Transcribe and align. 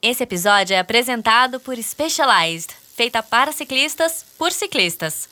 Esse 0.00 0.22
episódio 0.22 0.74
é 0.74 0.78
apresentado 0.78 1.58
por 1.58 1.76
Specialized, 1.76 2.70
feita 2.94 3.20
para 3.20 3.50
ciclistas 3.50 4.24
por 4.38 4.52
ciclistas. 4.52 5.28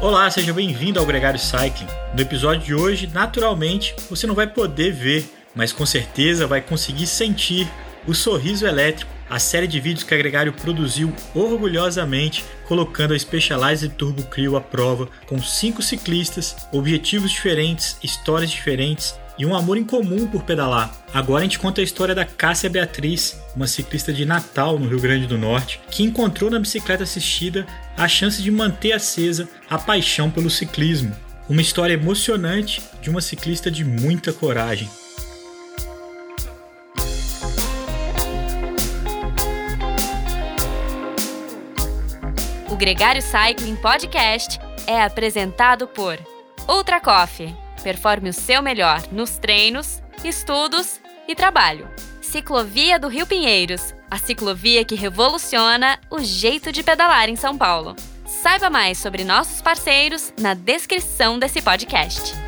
Olá, 0.00 0.30
seja 0.30 0.52
bem-vindo 0.52 1.00
ao 1.00 1.06
Gregário 1.06 1.40
Cycling. 1.40 1.88
No 2.14 2.20
episódio 2.20 2.64
de 2.64 2.72
hoje, 2.72 3.08
naturalmente, 3.08 3.96
você 4.08 4.28
não 4.28 4.34
vai 4.36 4.46
poder 4.46 4.92
ver, 4.92 5.28
mas 5.56 5.72
com 5.72 5.84
certeza 5.84 6.46
vai 6.46 6.60
conseguir 6.60 7.08
sentir 7.08 7.68
o 8.06 8.14
sorriso 8.14 8.64
elétrico, 8.64 9.10
a 9.28 9.40
série 9.40 9.66
de 9.66 9.80
vídeos 9.80 10.04
que 10.04 10.14
a 10.14 10.18
Gregário 10.18 10.52
produziu 10.52 11.12
orgulhosamente, 11.34 12.44
colocando 12.68 13.12
a 13.12 13.18
Specialized 13.18 13.92
Turbo 13.96 14.22
Clio 14.26 14.56
à 14.56 14.60
prova 14.60 15.08
com 15.26 15.42
cinco 15.42 15.82
ciclistas, 15.82 16.54
objetivos 16.70 17.32
diferentes, 17.32 17.96
histórias 18.04 18.52
diferentes 18.52 19.18
e 19.38 19.44
um 19.44 19.54
amor 19.54 19.76
em 19.76 19.84
comum 19.84 20.26
por 20.26 20.42
pedalar. 20.42 20.92
Agora 21.12 21.40
a 21.40 21.44
gente 21.44 21.58
conta 21.58 21.80
a 21.80 21.84
história 21.84 22.14
da 22.14 22.24
Cássia 22.24 22.70
Beatriz, 22.70 23.40
uma 23.54 23.66
ciclista 23.66 24.12
de 24.12 24.24
Natal, 24.24 24.78
no 24.78 24.88
Rio 24.88 25.00
Grande 25.00 25.26
do 25.26 25.38
Norte, 25.38 25.80
que 25.90 26.02
encontrou 26.02 26.50
na 26.50 26.58
bicicleta 26.58 27.02
assistida 27.02 27.66
a 27.96 28.08
chance 28.08 28.42
de 28.42 28.50
manter 28.50 28.92
acesa 28.92 29.48
a 29.68 29.78
paixão 29.78 30.30
pelo 30.30 30.50
ciclismo. 30.50 31.14
Uma 31.48 31.60
história 31.60 31.94
emocionante 31.94 32.82
de 33.02 33.10
uma 33.10 33.20
ciclista 33.20 33.70
de 33.70 33.84
muita 33.84 34.32
coragem. 34.32 34.88
O 42.68 42.76
Gregário 42.76 43.22
Cycling 43.22 43.76
Podcast 43.76 44.58
é 44.86 45.00
apresentado 45.00 45.86
por 45.86 46.18
Ultra 46.68 47.00
Coffee. 47.00 47.63
Performe 47.84 48.30
o 48.30 48.32
seu 48.32 48.62
melhor 48.62 49.02
nos 49.12 49.36
treinos, 49.36 50.02
estudos 50.24 50.98
e 51.28 51.34
trabalho. 51.34 51.86
Ciclovia 52.22 52.98
do 52.98 53.08
Rio 53.08 53.26
Pinheiros, 53.26 53.94
a 54.10 54.16
ciclovia 54.16 54.86
que 54.86 54.94
revoluciona 54.94 56.00
o 56.10 56.18
jeito 56.18 56.72
de 56.72 56.82
pedalar 56.82 57.28
em 57.28 57.36
São 57.36 57.58
Paulo. 57.58 57.94
Saiba 58.24 58.70
mais 58.70 58.96
sobre 58.96 59.22
nossos 59.22 59.60
parceiros 59.60 60.32
na 60.40 60.54
descrição 60.54 61.38
desse 61.38 61.60
podcast. 61.60 62.43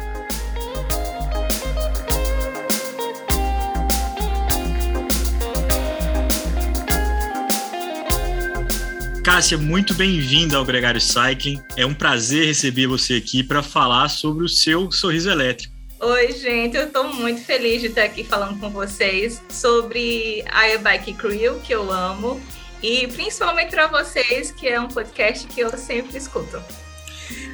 Cássia, 9.26 9.58
muito 9.58 9.92
bem-vinda 9.92 10.56
ao 10.56 10.64
Gregário 10.64 11.00
Cycling. 11.00 11.60
É 11.76 11.84
um 11.84 11.92
prazer 11.92 12.46
receber 12.46 12.86
você 12.86 13.14
aqui 13.14 13.42
para 13.42 13.60
falar 13.60 14.08
sobre 14.08 14.44
o 14.44 14.48
seu 14.48 14.92
sorriso 14.92 15.28
elétrico. 15.28 15.74
Oi, 15.98 16.30
gente, 16.30 16.76
eu 16.76 16.86
estou 16.86 17.12
muito 17.12 17.40
feliz 17.40 17.80
de 17.80 17.88
estar 17.88 18.04
aqui 18.04 18.22
falando 18.22 18.60
com 18.60 18.70
vocês 18.70 19.42
sobre 19.50 20.44
a 20.48 20.68
e-bike 20.68 21.14
Crew, 21.14 21.58
que 21.58 21.74
eu 21.74 21.90
amo, 21.90 22.40
e 22.80 23.08
principalmente 23.08 23.70
para 23.70 23.88
vocês, 23.88 24.52
que 24.52 24.68
é 24.68 24.80
um 24.80 24.86
podcast 24.86 25.48
que 25.48 25.58
eu 25.58 25.76
sempre 25.76 26.16
escuto. 26.16 26.62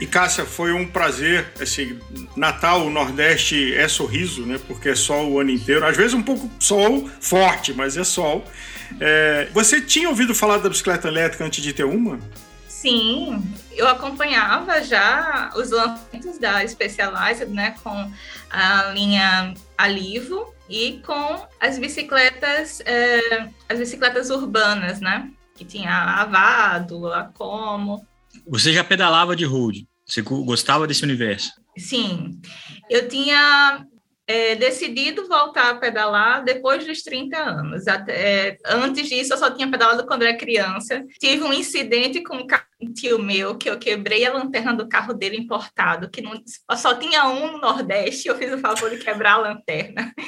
E 0.02 0.06
Cássia, 0.06 0.44
foi 0.44 0.72
um 0.72 0.84
prazer. 0.84 1.52
Assim, 1.60 1.96
Natal, 2.36 2.84
o 2.84 2.90
Nordeste 2.90 3.72
é 3.72 3.86
sorriso, 3.86 4.44
né? 4.44 4.58
Porque 4.66 4.88
é 4.88 4.96
sol 4.96 5.30
o 5.30 5.38
ano 5.38 5.50
inteiro. 5.50 5.86
Às 5.86 5.96
vezes 5.96 6.12
um 6.12 6.22
pouco 6.24 6.50
sol 6.58 7.08
forte, 7.20 7.72
mas 7.72 7.96
é 7.96 8.02
sol. 8.02 8.44
É, 9.00 9.48
você 9.52 9.80
tinha 9.80 10.08
ouvido 10.08 10.34
falar 10.34 10.58
da 10.58 10.68
bicicleta 10.68 11.06
elétrica 11.06 11.44
antes 11.44 11.62
de 11.62 11.72
ter 11.72 11.84
uma? 11.84 12.18
Sim, 12.66 13.40
eu 13.70 13.86
acompanhava 13.86 14.82
já 14.82 15.52
os 15.54 15.70
lançamentos 15.70 16.36
da 16.36 16.66
Specialized, 16.66 17.46
né, 17.50 17.76
com 17.80 18.12
a 18.50 18.90
linha 18.92 19.54
Alivo 19.78 20.52
e 20.68 21.00
com 21.06 21.46
as 21.60 21.78
bicicletas, 21.78 22.82
é, 22.84 23.48
as 23.68 23.78
bicicletas 23.78 24.30
urbanas, 24.30 25.00
né, 25.00 25.30
que 25.54 25.64
tinha 25.64 25.92
a 25.92 26.22
Avado, 26.22 27.06
a 27.06 27.22
Como. 27.32 28.04
Você 28.48 28.72
já 28.72 28.82
pedalava 28.82 29.36
de 29.36 29.44
road? 29.44 29.86
Você 30.12 30.20
gostava 30.20 30.86
desse 30.86 31.02
universo? 31.04 31.50
Sim, 31.78 32.38
eu 32.90 33.08
tinha 33.08 33.86
é, 34.26 34.54
decidido 34.54 35.26
voltar 35.26 35.70
a 35.70 35.74
pedalar 35.76 36.44
depois 36.44 36.86
dos 36.86 37.02
30 37.02 37.36
anos. 37.36 37.88
Até, 37.88 38.48
é, 38.48 38.56
antes 38.66 39.08
disso, 39.08 39.32
eu 39.32 39.38
só 39.38 39.50
tinha 39.50 39.70
pedalado 39.70 40.06
quando 40.06 40.22
era 40.22 40.36
criança. 40.36 41.04
Tive 41.18 41.42
um 41.42 41.52
incidente 41.52 42.22
com 42.22 42.46
um 42.80 42.92
tio 42.92 43.18
meu, 43.18 43.56
que 43.56 43.68
eu 43.68 43.78
quebrei 43.78 44.24
a 44.24 44.32
lanterna 44.32 44.74
do 44.74 44.88
carro 44.88 45.14
dele 45.14 45.36
importado, 45.36 46.10
que 46.10 46.20
não, 46.20 46.32
só 46.76 46.94
tinha 46.94 47.28
um 47.28 47.52
no 47.52 47.58
Nordeste, 47.58 48.28
eu 48.28 48.36
fiz 48.36 48.52
o 48.52 48.58
favor 48.58 48.90
de 48.90 48.98
quebrar 48.98 49.34
a 49.34 49.38
lanterna. 49.38 50.12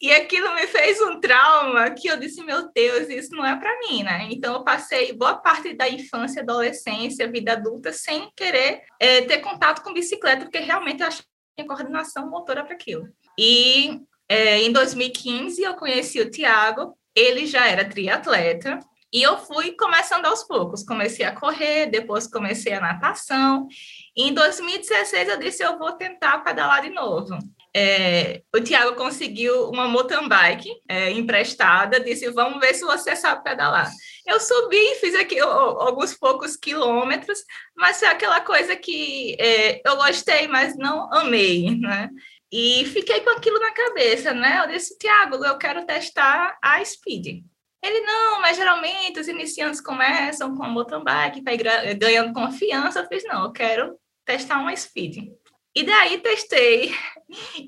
E 0.00 0.12
aquilo 0.12 0.54
me 0.54 0.66
fez 0.66 1.00
um 1.00 1.20
trauma 1.20 1.90
que 1.90 2.08
eu 2.08 2.18
disse, 2.18 2.42
meu 2.44 2.70
Deus, 2.72 3.08
isso 3.08 3.30
não 3.34 3.46
é 3.46 3.56
para 3.56 3.78
mim, 3.80 4.02
né? 4.02 4.28
Então, 4.30 4.54
eu 4.54 4.64
passei 4.64 5.12
boa 5.12 5.36
parte 5.36 5.72
da 5.74 5.88
infância, 5.88 6.42
adolescência, 6.42 7.30
vida 7.30 7.52
adulta, 7.52 7.92
sem 7.92 8.28
querer 8.36 8.82
é, 9.00 9.22
ter 9.22 9.38
contato 9.38 9.82
com 9.82 9.92
bicicleta, 9.92 10.42
porque 10.42 10.58
realmente 10.58 11.00
eu 11.00 11.06
achei 11.06 11.24
coordenação 11.66 12.28
motora 12.28 12.64
para 12.64 12.74
aquilo. 12.74 13.08
E 13.38 14.00
é, 14.28 14.60
em 14.62 14.72
2015 14.72 15.62
eu 15.62 15.74
conheci 15.74 16.20
o 16.20 16.30
Tiago, 16.30 16.98
ele 17.14 17.46
já 17.46 17.68
era 17.68 17.88
triatleta, 17.88 18.80
e 19.12 19.22
eu 19.22 19.38
fui 19.38 19.72
começando 19.72 20.26
aos 20.26 20.44
poucos. 20.44 20.82
Comecei 20.82 21.24
a 21.24 21.34
correr, 21.34 21.86
depois 21.86 22.26
comecei 22.26 22.74
a 22.74 22.80
natação. 22.80 23.66
E 24.14 24.28
em 24.28 24.34
2016 24.34 25.28
eu 25.28 25.38
disse, 25.38 25.62
eu 25.62 25.78
vou 25.78 25.92
tentar 25.92 26.38
pedalar 26.38 26.82
de 26.82 26.90
novo. 26.90 27.38
É, 27.74 28.42
o 28.54 28.60
Tiago 28.60 28.96
conseguiu 28.96 29.70
uma 29.70 29.86
mountain 29.86 30.28
bike 30.28 30.70
é, 30.88 31.10
emprestada, 31.12 32.00
disse, 32.00 32.28
vamos 32.30 32.60
ver 32.60 32.74
se 32.74 32.84
você 32.84 33.14
sabe 33.14 33.44
pedalar. 33.44 33.90
Eu 34.26 34.40
subi, 34.40 34.96
fiz 35.00 35.14
aqui 35.14 35.38
alguns 35.38 36.14
poucos 36.14 36.56
quilômetros, 36.56 37.38
mas 37.76 37.98
foi 37.98 38.08
aquela 38.08 38.40
coisa 38.40 38.76
que 38.76 39.36
é, 39.38 39.80
eu 39.88 39.96
gostei, 39.96 40.48
mas 40.48 40.76
não 40.76 41.12
amei, 41.12 41.70
né? 41.78 42.10
E 42.52 42.84
fiquei 42.86 43.20
com 43.20 43.30
aquilo 43.30 43.58
na 43.60 43.72
cabeça, 43.72 44.32
né? 44.32 44.60
Eu 44.62 44.68
disse, 44.68 44.98
Tiago, 44.98 45.44
eu 45.44 45.58
quero 45.58 45.84
testar 45.84 46.58
a 46.62 46.82
Speed. 46.84 47.44
Ele, 47.82 48.00
não, 48.00 48.40
mas 48.40 48.56
geralmente 48.56 49.20
os 49.20 49.28
iniciantes 49.28 49.80
começam 49.80 50.56
com 50.56 50.64
a 50.64 50.68
mountain 50.68 51.04
bike, 51.04 51.42
vai 51.42 51.56
ganhando 51.94 52.32
confiança. 52.32 53.00
Eu 53.00 53.06
fiz, 53.06 53.22
não, 53.24 53.44
eu 53.44 53.52
quero 53.52 53.96
testar 54.24 54.58
uma 54.58 54.74
Speed. 54.74 55.28
E 55.74 55.84
daí 55.84 56.18
testei. 56.18 56.92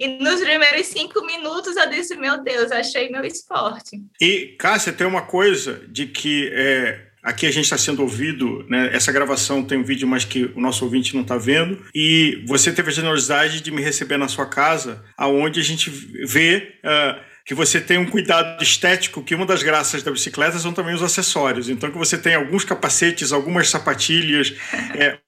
E 0.00 0.08
nos 0.18 0.40
primeiros 0.40 0.86
cinco 0.86 1.24
minutos 1.24 1.76
eu 1.76 1.88
disse, 1.90 2.16
meu 2.16 2.42
Deus, 2.42 2.72
achei 2.72 3.10
meu 3.10 3.24
esporte. 3.24 4.02
E, 4.20 4.56
Cássia, 4.58 4.92
tem 4.92 5.06
uma 5.06 5.26
coisa 5.26 5.86
de 5.86 6.06
que 6.06 6.50
é, 6.52 7.09
Aqui 7.22 7.46
a 7.46 7.50
gente 7.50 7.64
está 7.64 7.76
sendo 7.76 8.02
ouvido, 8.02 8.64
né? 8.68 8.90
Essa 8.92 9.12
gravação 9.12 9.62
tem 9.62 9.78
um 9.78 9.84
vídeo, 9.84 10.08
mas 10.08 10.24
que 10.24 10.50
o 10.54 10.60
nosso 10.60 10.84
ouvinte 10.84 11.14
não 11.14 11.22
está 11.22 11.36
vendo. 11.36 11.78
E 11.94 12.42
você 12.46 12.72
teve 12.72 12.90
a 12.90 12.92
generosidade 12.92 13.60
de 13.60 13.70
me 13.70 13.82
receber 13.82 14.16
na 14.16 14.28
sua 14.28 14.46
casa, 14.46 15.04
aonde 15.16 15.60
a 15.60 15.62
gente 15.62 15.90
vê 15.90 16.74
uh, 16.84 17.20
que 17.44 17.54
você 17.54 17.80
tem 17.80 17.98
um 17.98 18.06
cuidado 18.06 18.62
estético, 18.62 19.22
que 19.22 19.34
uma 19.34 19.44
das 19.44 19.62
graças 19.62 20.02
da 20.02 20.10
bicicleta 20.10 20.58
são 20.58 20.72
também 20.72 20.94
os 20.94 21.02
acessórios. 21.02 21.68
Então 21.68 21.90
que 21.90 21.98
você 21.98 22.16
tem 22.16 22.34
alguns 22.34 22.64
capacetes, 22.64 23.32
algumas 23.32 23.68
sapatilhas, 23.68 24.54
é, 24.96 25.18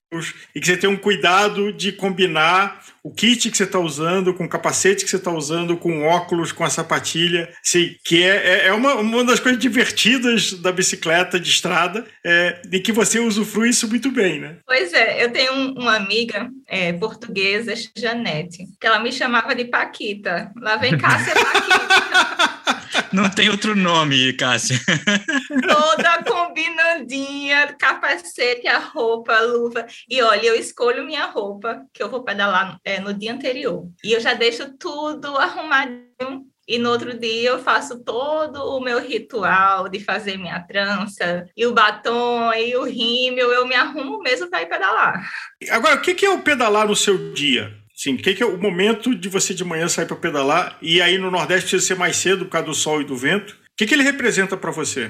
e 0.54 0.60
que 0.60 0.66
você 0.66 0.76
tem 0.76 0.90
um 0.90 0.96
cuidado 0.96 1.72
de 1.72 1.92
combinar 1.92 2.82
o 3.02 3.10
kit 3.10 3.50
que 3.50 3.56
você 3.56 3.64
está 3.64 3.80
usando, 3.80 4.32
com 4.32 4.44
o 4.44 4.48
capacete 4.48 5.04
que 5.04 5.10
você 5.10 5.16
está 5.16 5.30
usando, 5.32 5.76
com 5.76 6.04
óculos, 6.04 6.52
com 6.52 6.62
a 6.64 6.70
sapatilha, 6.70 7.52
assim, 7.64 7.96
que 8.04 8.22
é, 8.22 8.36
é, 8.36 8.66
é 8.68 8.72
uma, 8.72 8.94
uma 8.94 9.24
das 9.24 9.40
coisas 9.40 9.60
divertidas 9.60 10.52
da 10.52 10.70
bicicleta 10.70 11.40
de 11.40 11.48
estrada, 11.48 12.06
é, 12.24 12.62
e 12.70 12.78
que 12.78 12.92
você 12.92 13.18
usufrui 13.18 13.70
isso 13.70 13.88
muito 13.88 14.10
bem, 14.10 14.40
né? 14.40 14.56
Pois 14.64 14.92
é, 14.92 15.24
eu 15.24 15.32
tenho 15.32 15.52
um, 15.52 15.72
uma 15.72 15.96
amiga 15.96 16.48
é, 16.68 16.92
portuguesa, 16.92 17.74
Janete, 17.96 18.66
que 18.80 18.86
ela 18.86 19.00
me 19.00 19.10
chamava 19.10 19.54
de 19.54 19.64
Paquita. 19.64 20.52
Lá 20.56 20.76
vem 20.76 20.96
Cássia 20.96 21.34
Paquita. 21.34 22.81
Não 23.12 23.30
tem 23.30 23.50
outro 23.50 23.74
nome, 23.74 24.32
Cássia. 24.34 24.78
Toda 25.48 26.22
combinandinha, 26.24 27.74
capacete, 27.78 28.66
a 28.66 28.78
roupa, 28.78 29.34
a 29.34 29.42
luva. 29.42 29.86
E 30.08 30.22
olha, 30.22 30.46
eu 30.46 30.54
escolho 30.54 31.04
minha 31.04 31.26
roupa, 31.26 31.82
que 31.92 32.02
eu 32.02 32.10
vou 32.10 32.22
pedalar 32.22 32.78
é, 32.84 33.00
no 33.00 33.14
dia 33.14 33.32
anterior. 33.32 33.88
E 34.04 34.12
eu 34.12 34.20
já 34.20 34.34
deixo 34.34 34.76
tudo 34.78 35.36
arrumadinho. 35.36 36.46
E 36.66 36.78
no 36.78 36.90
outro 36.90 37.18
dia 37.18 37.50
eu 37.50 37.58
faço 37.58 38.04
todo 38.04 38.56
o 38.76 38.80
meu 38.80 39.00
ritual 39.00 39.88
de 39.88 39.98
fazer 39.98 40.36
minha 40.36 40.60
trança, 40.60 41.44
e 41.56 41.66
o 41.66 41.74
batom, 41.74 42.52
e 42.54 42.76
o 42.76 42.84
rímel, 42.84 43.50
eu 43.50 43.66
me 43.66 43.74
arrumo 43.74 44.20
mesmo 44.20 44.48
para 44.48 44.62
ir 44.62 44.66
pedalar. 44.66 45.28
Agora, 45.70 45.96
o 45.96 46.00
que 46.00 46.24
é 46.24 46.30
o 46.30 46.40
pedalar 46.40 46.86
no 46.86 46.94
seu 46.94 47.32
dia? 47.34 47.81
Sim, 48.02 48.14
o 48.14 48.16
que, 48.16 48.34
que, 48.34 48.42
é 48.42 48.46
o 48.46 48.58
momento 48.58 49.14
de 49.14 49.28
você 49.28 49.54
de 49.54 49.64
manhã 49.64 49.86
sair 49.86 50.06
para 50.06 50.16
pedalar? 50.16 50.76
E 50.82 51.00
aí 51.00 51.18
no 51.18 51.30
Nordeste 51.30 51.70
precisa 51.70 51.86
ser 51.86 51.94
mais 51.94 52.16
cedo 52.16 52.46
por 52.46 52.50
causa 52.50 52.66
do 52.66 52.74
sol 52.74 53.00
e 53.00 53.04
do 53.04 53.16
vento. 53.16 53.52
O 53.52 53.56
que, 53.76 53.86
que 53.86 53.94
ele 53.94 54.02
representa 54.02 54.56
para 54.56 54.72
você? 54.72 55.08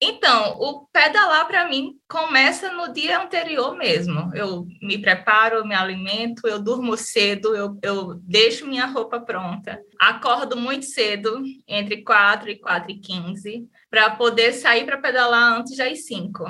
Então, 0.00 0.56
o 0.56 0.86
pedalar 0.92 1.48
para 1.48 1.68
mim 1.68 1.94
começa 2.08 2.70
no 2.70 2.92
dia 2.92 3.20
anterior 3.20 3.76
mesmo. 3.76 4.30
Eu 4.36 4.68
me 4.80 4.98
preparo, 4.98 5.66
me 5.66 5.74
alimento, 5.74 6.46
eu 6.46 6.62
durmo 6.62 6.96
cedo, 6.96 7.56
eu, 7.56 7.76
eu 7.82 8.14
deixo 8.22 8.68
minha 8.68 8.86
roupa 8.86 9.18
pronta. 9.18 9.80
Acordo 10.00 10.56
muito 10.56 10.84
cedo, 10.84 11.42
entre 11.66 12.04
4 12.04 12.50
e 12.50 12.60
4 12.60 12.92
e 12.92 13.00
15, 13.00 13.68
para 13.90 14.10
poder 14.10 14.52
sair 14.52 14.86
para 14.86 14.98
pedalar 14.98 15.58
antes 15.58 15.76
das 15.76 16.06
5. 16.06 16.44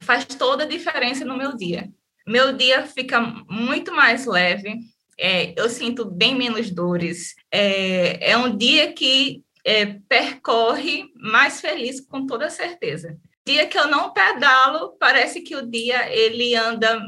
Faz 0.00 0.26
toda 0.26 0.62
a 0.62 0.68
diferença 0.68 1.24
no 1.24 1.36
meu 1.36 1.56
dia. 1.56 1.88
Meu 2.24 2.52
dia 2.52 2.86
fica 2.86 3.20
muito 3.48 3.92
mais 3.92 4.24
leve, 4.24 4.78
é, 5.18 5.52
eu 5.60 5.68
sinto 5.68 6.04
bem 6.04 6.34
menos 6.34 6.70
dores. 6.70 7.34
É, 7.52 8.30
é 8.30 8.36
um 8.36 8.56
dia 8.56 8.92
que 8.92 9.42
é, 9.64 9.86
percorre 10.08 11.06
mais 11.16 11.60
feliz, 11.60 12.00
com 12.00 12.26
toda 12.26 12.48
certeza. 12.48 13.18
Dia 13.46 13.66
que 13.66 13.78
eu 13.78 13.88
não 13.88 14.12
pedalo, 14.12 14.96
parece 14.98 15.40
que 15.40 15.56
o 15.56 15.68
dia 15.68 16.08
ele 16.12 16.54
anda 16.54 17.00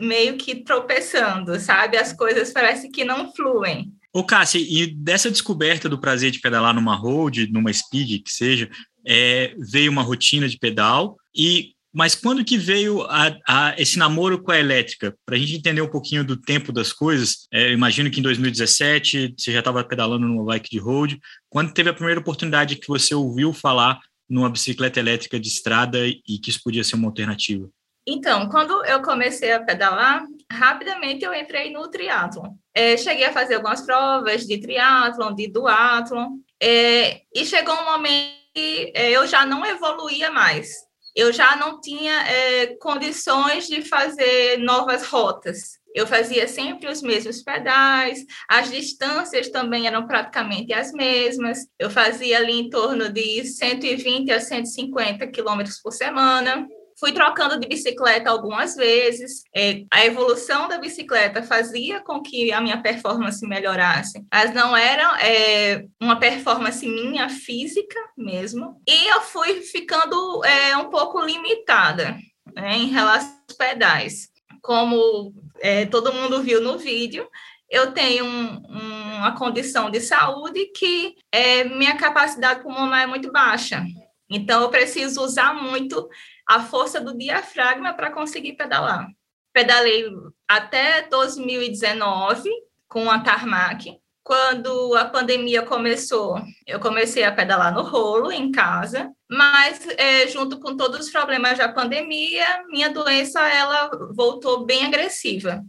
meio 0.00 0.36
que 0.36 0.56
tropeçando, 0.56 1.58
sabe? 1.58 1.96
As 1.96 2.12
coisas 2.12 2.52
parece 2.52 2.90
que 2.90 3.04
não 3.04 3.32
fluem. 3.34 3.92
Ô, 4.12 4.24
Cássia, 4.24 4.58
e 4.58 4.86
dessa 4.86 5.30
descoberta 5.30 5.88
do 5.88 6.00
prazer 6.00 6.30
de 6.30 6.40
pedalar 6.40 6.74
numa 6.74 6.94
road, 6.94 7.50
numa 7.50 7.72
speed, 7.72 8.22
que 8.22 8.32
seja, 8.32 8.70
é, 9.06 9.54
veio 9.58 9.90
uma 9.90 10.02
rotina 10.02 10.48
de 10.48 10.58
pedal 10.58 11.16
e 11.34 11.75
mas 11.96 12.14
quando 12.14 12.44
que 12.44 12.58
veio 12.58 13.04
a, 13.04 13.34
a, 13.48 13.74
esse 13.78 13.98
namoro 13.98 14.42
com 14.42 14.52
a 14.52 14.58
elétrica? 14.58 15.16
Para 15.24 15.34
a 15.34 15.38
gente 15.38 15.56
entender 15.56 15.80
um 15.80 15.88
pouquinho 15.88 16.22
do 16.22 16.36
tempo 16.36 16.70
das 16.70 16.92
coisas, 16.92 17.48
é, 17.50 17.72
imagino 17.72 18.10
que 18.10 18.20
em 18.20 18.22
2017 18.22 19.34
você 19.34 19.50
já 19.50 19.60
estava 19.60 19.82
pedalando 19.82 20.28
numa 20.28 20.44
bike 20.44 20.68
de 20.68 20.78
road. 20.78 21.18
Quando 21.48 21.72
teve 21.72 21.88
a 21.88 21.94
primeira 21.94 22.20
oportunidade 22.20 22.76
que 22.76 22.86
você 22.86 23.14
ouviu 23.14 23.50
falar 23.54 23.98
numa 24.28 24.50
bicicleta 24.50 25.00
elétrica 25.00 25.40
de 25.40 25.48
estrada 25.48 26.06
e 26.06 26.38
que 26.38 26.50
isso 26.50 26.60
podia 26.62 26.84
ser 26.84 26.96
uma 26.96 27.08
alternativa? 27.08 27.66
Então, 28.06 28.46
quando 28.50 28.84
eu 28.84 29.00
comecei 29.00 29.54
a 29.54 29.62
pedalar, 29.62 30.22
rapidamente 30.52 31.24
eu 31.24 31.32
entrei 31.32 31.72
no 31.72 31.88
triatlon. 31.88 32.50
É, 32.74 32.98
cheguei 32.98 33.24
a 33.24 33.32
fazer 33.32 33.54
algumas 33.54 33.80
provas 33.80 34.46
de 34.46 34.58
triatlon, 34.58 35.34
de 35.34 35.48
duatlon, 35.48 36.40
é, 36.62 37.22
e 37.34 37.46
chegou 37.46 37.74
um 37.74 37.86
momento 37.86 38.36
que 38.54 38.92
é, 38.94 39.10
eu 39.10 39.26
já 39.26 39.46
não 39.46 39.64
evoluía 39.64 40.30
mais 40.30 40.85
eu 41.16 41.32
já 41.32 41.56
não 41.56 41.80
tinha 41.80 42.12
é, 42.28 42.76
condições 42.76 43.66
de 43.66 43.80
fazer 43.80 44.58
novas 44.58 45.06
rotas. 45.06 45.78
Eu 45.94 46.06
fazia 46.06 46.46
sempre 46.46 46.90
os 46.90 47.00
mesmos 47.00 47.42
pedais, 47.42 48.22
as 48.46 48.70
distâncias 48.70 49.48
também 49.48 49.86
eram 49.86 50.06
praticamente 50.06 50.74
as 50.74 50.92
mesmas. 50.92 51.66
Eu 51.78 51.88
fazia 51.88 52.36
ali 52.36 52.52
em 52.52 52.68
torno 52.68 53.08
de 53.08 53.46
120 53.46 54.30
a 54.30 54.38
150 54.38 55.26
quilômetros 55.28 55.80
por 55.80 55.92
semana 55.92 56.68
fui 56.98 57.12
trocando 57.12 57.58
de 57.60 57.68
bicicleta 57.68 58.30
algumas 58.30 58.74
vezes. 58.74 59.42
É, 59.54 59.84
a 59.90 60.04
evolução 60.04 60.68
da 60.68 60.78
bicicleta 60.78 61.42
fazia 61.42 62.00
com 62.00 62.22
que 62.22 62.52
a 62.52 62.60
minha 62.60 62.80
performance 62.82 63.46
melhorasse, 63.46 64.24
mas 64.32 64.54
não 64.54 64.76
era 64.76 65.20
é, 65.20 65.84
uma 66.00 66.18
performance 66.18 66.86
minha 66.86 67.28
física 67.28 67.98
mesmo. 68.16 68.80
E 68.88 69.06
eu 69.08 69.20
fui 69.20 69.62
ficando 69.62 70.44
é, 70.44 70.76
um 70.76 70.90
pouco 70.90 71.20
limitada 71.20 72.16
né, 72.54 72.76
em 72.76 72.86
relação 72.86 73.36
aos 73.48 73.56
pedais. 73.56 74.28
Como 74.62 75.32
é, 75.60 75.86
todo 75.86 76.12
mundo 76.12 76.42
viu 76.42 76.60
no 76.60 76.78
vídeo, 76.78 77.28
eu 77.68 77.92
tenho 77.92 78.24
um, 78.24 78.62
um, 78.68 79.16
uma 79.18 79.36
condição 79.36 79.90
de 79.90 80.00
saúde 80.00 80.66
que 80.66 81.14
é, 81.32 81.64
minha 81.64 81.96
capacidade 81.96 82.62
pulmonar 82.62 83.02
é 83.02 83.06
muito 83.06 83.30
baixa. 83.30 83.84
Então, 84.28 84.62
eu 84.62 84.70
preciso 84.70 85.22
usar 85.22 85.54
muito 85.54 86.08
a 86.46 86.60
força 86.60 87.00
do 87.00 87.16
diafragma 87.16 87.94
para 87.94 88.10
conseguir 88.10 88.54
pedalar. 88.54 89.08
Pedalei 89.52 90.04
até 90.46 91.02
2019 91.02 92.48
com 92.88 93.10
a 93.10 93.20
tarmac. 93.20 93.98
Quando 94.22 94.94
a 94.96 95.04
pandemia 95.04 95.62
começou, 95.62 96.40
eu 96.66 96.80
comecei 96.80 97.22
a 97.22 97.30
pedalar 97.30 97.72
no 97.72 97.82
rolo 97.82 98.32
em 98.32 98.50
casa, 98.50 99.12
mas 99.30 99.86
é, 99.96 100.26
junto 100.26 100.58
com 100.58 100.76
todos 100.76 101.06
os 101.06 101.12
problemas 101.12 101.58
da 101.58 101.68
pandemia, 101.68 102.64
minha 102.68 102.90
doença 102.90 103.40
ela 103.48 103.88
voltou 104.12 104.66
bem 104.66 104.84
agressiva 104.84 105.62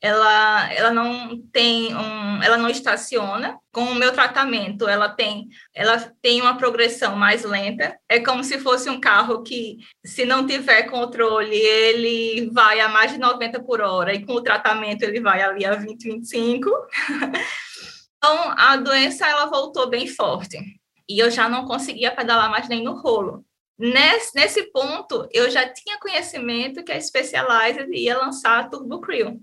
ela, 0.00 0.72
ela 0.72 0.90
não 0.90 1.38
tem 1.52 1.94
um, 1.94 2.42
ela 2.42 2.56
não 2.56 2.70
estaciona. 2.70 3.58
Com 3.70 3.84
o 3.84 3.94
meu 3.94 4.12
tratamento, 4.12 4.88
ela 4.88 5.08
tem, 5.08 5.48
ela 5.74 5.98
tem 6.22 6.40
uma 6.40 6.56
progressão 6.56 7.16
mais 7.16 7.44
lenta. 7.44 7.96
É 8.08 8.18
como 8.18 8.42
se 8.42 8.58
fosse 8.58 8.88
um 8.88 8.98
carro 8.98 9.42
que, 9.42 9.76
se 10.04 10.24
não 10.24 10.46
tiver 10.46 10.84
controle, 10.84 11.54
ele 11.54 12.50
vai 12.50 12.80
a 12.80 12.88
mais 12.88 13.12
de 13.12 13.18
90 13.18 13.62
por 13.62 13.80
hora, 13.80 14.14
e 14.14 14.24
com 14.24 14.32
o 14.32 14.42
tratamento 14.42 15.02
ele 15.02 15.20
vai 15.20 15.42
ali 15.42 15.64
a 15.64 15.74
20, 15.74 16.02
25. 16.02 16.70
então, 18.16 18.54
a 18.56 18.76
doença 18.76 19.28
ela 19.28 19.46
voltou 19.46 19.88
bem 19.88 20.06
forte. 20.06 20.58
E 21.08 21.18
eu 21.18 21.30
já 21.30 21.48
não 21.48 21.66
conseguia 21.66 22.14
pedalar 22.14 22.50
mais 22.50 22.68
nem 22.68 22.82
no 22.82 22.94
rolo. 23.00 23.44
Nesse, 23.78 24.34
nesse 24.34 24.70
ponto, 24.72 25.28
eu 25.32 25.50
já 25.50 25.68
tinha 25.68 25.98
conhecimento 25.98 26.84
que 26.84 26.92
a 26.92 27.00
Specialized 27.00 27.88
ia 27.92 28.18
lançar 28.18 28.60
a 28.60 28.68
Turbo 28.68 29.00
Crew 29.00 29.40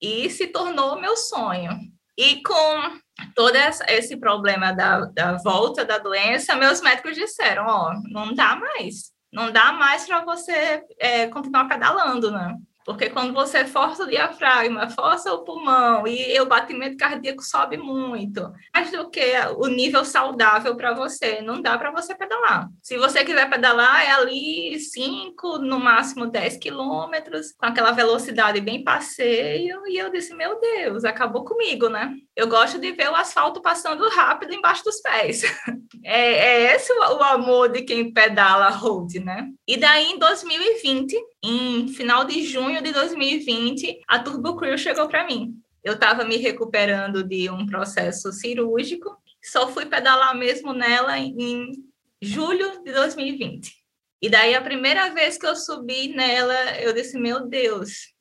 e 0.00 0.28
se 0.30 0.46
tornou 0.48 1.00
meu 1.00 1.16
sonho. 1.16 1.78
E 2.16 2.42
com 2.42 2.98
todo 3.34 3.54
esse 3.88 4.16
problema 4.16 4.72
da, 4.72 5.00
da 5.06 5.36
volta 5.36 5.84
da 5.84 5.98
doença, 5.98 6.56
meus 6.56 6.80
médicos 6.80 7.14
disseram: 7.14 7.66
Ó, 7.66 7.90
oh, 7.90 8.02
não 8.10 8.34
dá 8.34 8.56
mais, 8.56 9.12
não 9.32 9.52
dá 9.52 9.72
mais 9.72 10.06
para 10.06 10.24
você 10.24 10.82
é, 10.98 11.28
continuar 11.28 11.68
pedalando, 11.68 12.30
né? 12.30 12.56
Porque 12.88 13.10
quando 13.10 13.34
você 13.34 13.66
força 13.66 14.04
o 14.04 14.08
diafragma, 14.08 14.88
força 14.88 15.30
o 15.34 15.44
pulmão 15.44 16.06
e 16.06 16.40
o 16.40 16.46
batimento 16.46 16.96
cardíaco 16.96 17.42
sobe 17.42 17.76
muito, 17.76 18.50
mais 18.74 18.90
do 18.90 19.10
que 19.10 19.34
o 19.58 19.66
nível 19.66 20.06
saudável 20.06 20.74
para 20.74 20.94
você, 20.94 21.42
não 21.42 21.60
dá 21.60 21.76
para 21.76 21.90
você 21.90 22.14
pedalar. 22.14 22.66
Se 22.82 22.96
você 22.96 23.26
quiser 23.26 23.50
pedalar, 23.50 24.06
é 24.06 24.12
ali 24.12 24.80
5, 24.80 25.58
no 25.58 25.78
máximo 25.78 26.28
10 26.28 26.56
quilômetros, 26.56 27.52
com 27.58 27.66
aquela 27.66 27.92
velocidade 27.92 28.58
bem 28.58 28.82
passeio. 28.82 29.86
E 29.86 29.98
eu 29.98 30.10
disse: 30.10 30.34
Meu 30.34 30.58
Deus, 30.58 31.04
acabou 31.04 31.44
comigo, 31.44 31.90
né? 31.90 32.14
Eu 32.34 32.48
gosto 32.48 32.78
de 32.78 32.90
ver 32.92 33.10
o 33.10 33.14
asfalto 33.14 33.60
passando 33.60 34.08
rápido 34.08 34.54
embaixo 34.54 34.82
dos 34.82 34.98
pés. 35.02 35.42
É, 36.04 36.32
é 36.32 36.74
esse 36.76 36.92
o, 36.92 36.98
o 36.98 37.22
amor 37.22 37.70
de 37.70 37.82
quem 37.82 38.12
pedala 38.12 38.68
road, 38.68 39.18
né? 39.20 39.48
E 39.66 39.76
daí, 39.76 40.12
em 40.12 40.18
2020, 40.18 41.16
em 41.42 41.88
final 41.88 42.24
de 42.24 42.42
junho 42.44 42.77
de 42.80 42.92
2020, 42.92 44.02
a 44.06 44.18
Turbo 44.18 44.56
Crew 44.56 44.76
chegou 44.78 45.08
para 45.08 45.26
mim. 45.26 45.54
Eu 45.82 45.94
estava 45.94 46.24
me 46.24 46.36
recuperando 46.36 47.22
de 47.22 47.50
um 47.50 47.66
processo 47.66 48.32
cirúrgico, 48.32 49.16
só 49.42 49.68
fui 49.68 49.86
pedalar 49.86 50.36
mesmo 50.36 50.72
nela 50.72 51.18
em 51.18 51.72
julho 52.20 52.82
de 52.82 52.92
2020. 52.92 53.72
E 54.20 54.28
daí, 54.28 54.54
a 54.54 54.60
primeira 54.60 55.14
vez 55.14 55.38
que 55.38 55.46
eu 55.46 55.54
subi 55.54 56.08
nela, 56.08 56.78
eu 56.80 56.92
disse: 56.92 57.16
Meu 57.18 57.46
Deus, 57.46 58.12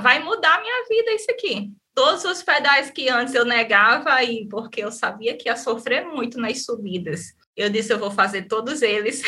vai 0.00 0.22
mudar 0.22 0.62
minha 0.62 0.88
vida 0.88 1.12
isso 1.12 1.30
aqui 1.30 1.70
todos 1.98 2.24
os 2.24 2.44
pedais 2.44 2.92
que 2.92 3.08
antes 3.08 3.34
eu 3.34 3.44
negava 3.44 4.12
aí, 4.12 4.46
porque 4.48 4.84
eu 4.84 4.92
sabia 4.92 5.36
que 5.36 5.48
ia 5.48 5.56
sofrer 5.56 6.06
muito 6.06 6.38
nas 6.38 6.64
subidas. 6.64 7.34
Eu 7.58 7.68
disse, 7.68 7.92
eu 7.92 7.98
vou 7.98 8.12
fazer 8.12 8.42
todos 8.42 8.82
eles. 8.82 9.20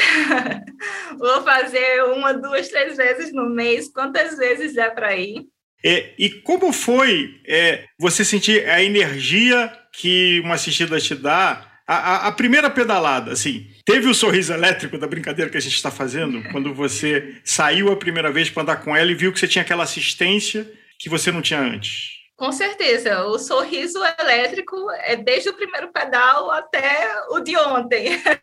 vou 1.19 1.43
fazer 1.43 2.05
uma, 2.05 2.33
duas, 2.33 2.69
três 2.69 2.97
vezes 2.97 3.33
no 3.33 3.51
mês, 3.51 3.93
quantas 3.93 4.39
vezes 4.39 4.77
é 4.77 4.89
para 4.89 5.17
ir. 5.17 5.47
É, 5.85 6.15
e 6.17 6.31
como 6.31 6.73
foi 6.73 7.41
é, 7.45 7.87
você 7.99 8.25
sentir 8.25 8.69
a 8.69 8.81
energia 8.85 9.73
que 9.93 10.41
uma 10.45 10.55
assistida 10.55 11.01
te 11.01 11.17
dá? 11.17 11.67
A, 11.89 11.97
a, 11.97 12.27
a, 12.29 12.33
primeira 12.33 12.71
pedalada, 12.71 13.33
assim, 13.33 13.67
teve 13.85 14.07
o 14.07 14.15
sorriso 14.15 14.53
elétrico 14.53 14.97
da 14.97 15.09
brincadeira 15.09 15.51
que 15.51 15.57
a 15.57 15.61
gente 15.61 15.75
está 15.75 15.91
fazendo, 15.91 16.41
quando 16.53 16.73
você 16.73 17.35
saiu 17.43 17.91
a 17.91 17.97
primeira 17.97 18.31
vez 18.31 18.49
para 18.49 18.63
andar 18.63 18.77
com 18.77 18.95
ela 18.95 19.11
e 19.11 19.15
viu 19.15 19.33
que 19.33 19.41
você 19.41 19.49
tinha 19.49 19.63
aquela 19.63 19.83
assistência 19.83 20.71
que 21.01 21.09
você 21.09 21.33
não 21.33 21.43
tinha 21.43 21.59
antes? 21.59 22.10
Com 22.41 22.53
certeza, 22.53 23.27
o 23.27 23.39
sorriso 23.39 23.99
elétrico 24.19 24.91
é 24.93 25.15
desde 25.15 25.51
o 25.51 25.55
primeiro 25.55 25.93
pedal 25.93 26.51
até 26.51 27.07
o 27.29 27.41
de 27.41 27.55
ontem. 27.55 28.07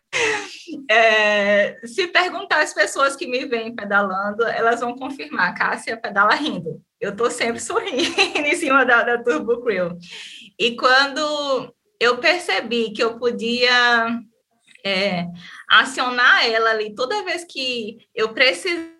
É, 0.90 1.78
se 1.86 2.06
perguntar 2.06 2.62
às 2.62 2.72
pessoas 2.72 3.14
que 3.14 3.26
me 3.26 3.44
veem 3.44 3.74
pedalando, 3.74 4.42
elas 4.44 4.80
vão 4.80 4.96
confirmar, 4.96 5.54
Cássia 5.54 5.98
pedala 5.98 6.34
rindo. 6.34 6.82
Eu 6.98 7.10
estou 7.10 7.30
sempre 7.30 7.60
sorrindo 7.60 8.18
em 8.18 8.54
cima 8.54 8.86
da, 8.86 9.02
da 9.02 9.22
Turbo 9.22 9.62
Crew. 9.62 9.98
E 10.58 10.76
quando 10.76 11.74
eu 12.00 12.18
percebi 12.18 12.90
que 12.92 13.02
eu 13.02 13.18
podia 13.18 14.18
é, 14.84 15.26
acionar 15.68 16.46
ela 16.46 16.70
ali 16.70 16.94
toda 16.94 17.24
vez 17.24 17.44
que 17.44 17.98
eu 18.14 18.30
precisasse 18.32 18.98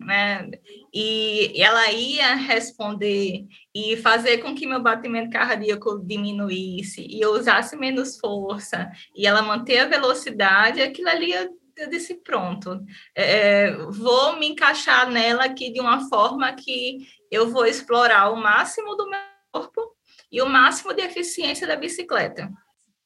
né? 0.00 0.50
E 0.98 1.52
ela 1.60 1.92
ia 1.92 2.34
responder 2.36 3.44
e 3.74 3.98
fazer 3.98 4.38
com 4.38 4.54
que 4.54 4.66
meu 4.66 4.82
batimento 4.82 5.28
cardíaco 5.28 5.98
diminuísse 6.02 7.06
e 7.06 7.20
eu 7.20 7.32
usasse 7.32 7.76
menos 7.76 8.18
força 8.18 8.90
e 9.14 9.26
ela 9.26 9.42
manter 9.42 9.80
a 9.80 9.88
velocidade, 9.88 10.80
aquilo 10.80 11.10
ali 11.10 11.32
eu 11.32 11.90
disse, 11.90 12.14
pronto, 12.14 12.82
é, 13.14 13.76
vou 13.90 14.38
me 14.38 14.46
encaixar 14.46 15.10
nela 15.10 15.44
aqui 15.44 15.70
de 15.70 15.80
uma 15.80 16.08
forma 16.08 16.50
que 16.54 17.06
eu 17.30 17.50
vou 17.50 17.66
explorar 17.66 18.30
o 18.30 18.40
máximo 18.40 18.96
do 18.96 19.10
meu 19.10 19.20
corpo 19.52 19.94
e 20.32 20.40
o 20.40 20.48
máximo 20.48 20.94
de 20.94 21.02
eficiência 21.02 21.66
da 21.66 21.76
bicicleta. 21.76 22.50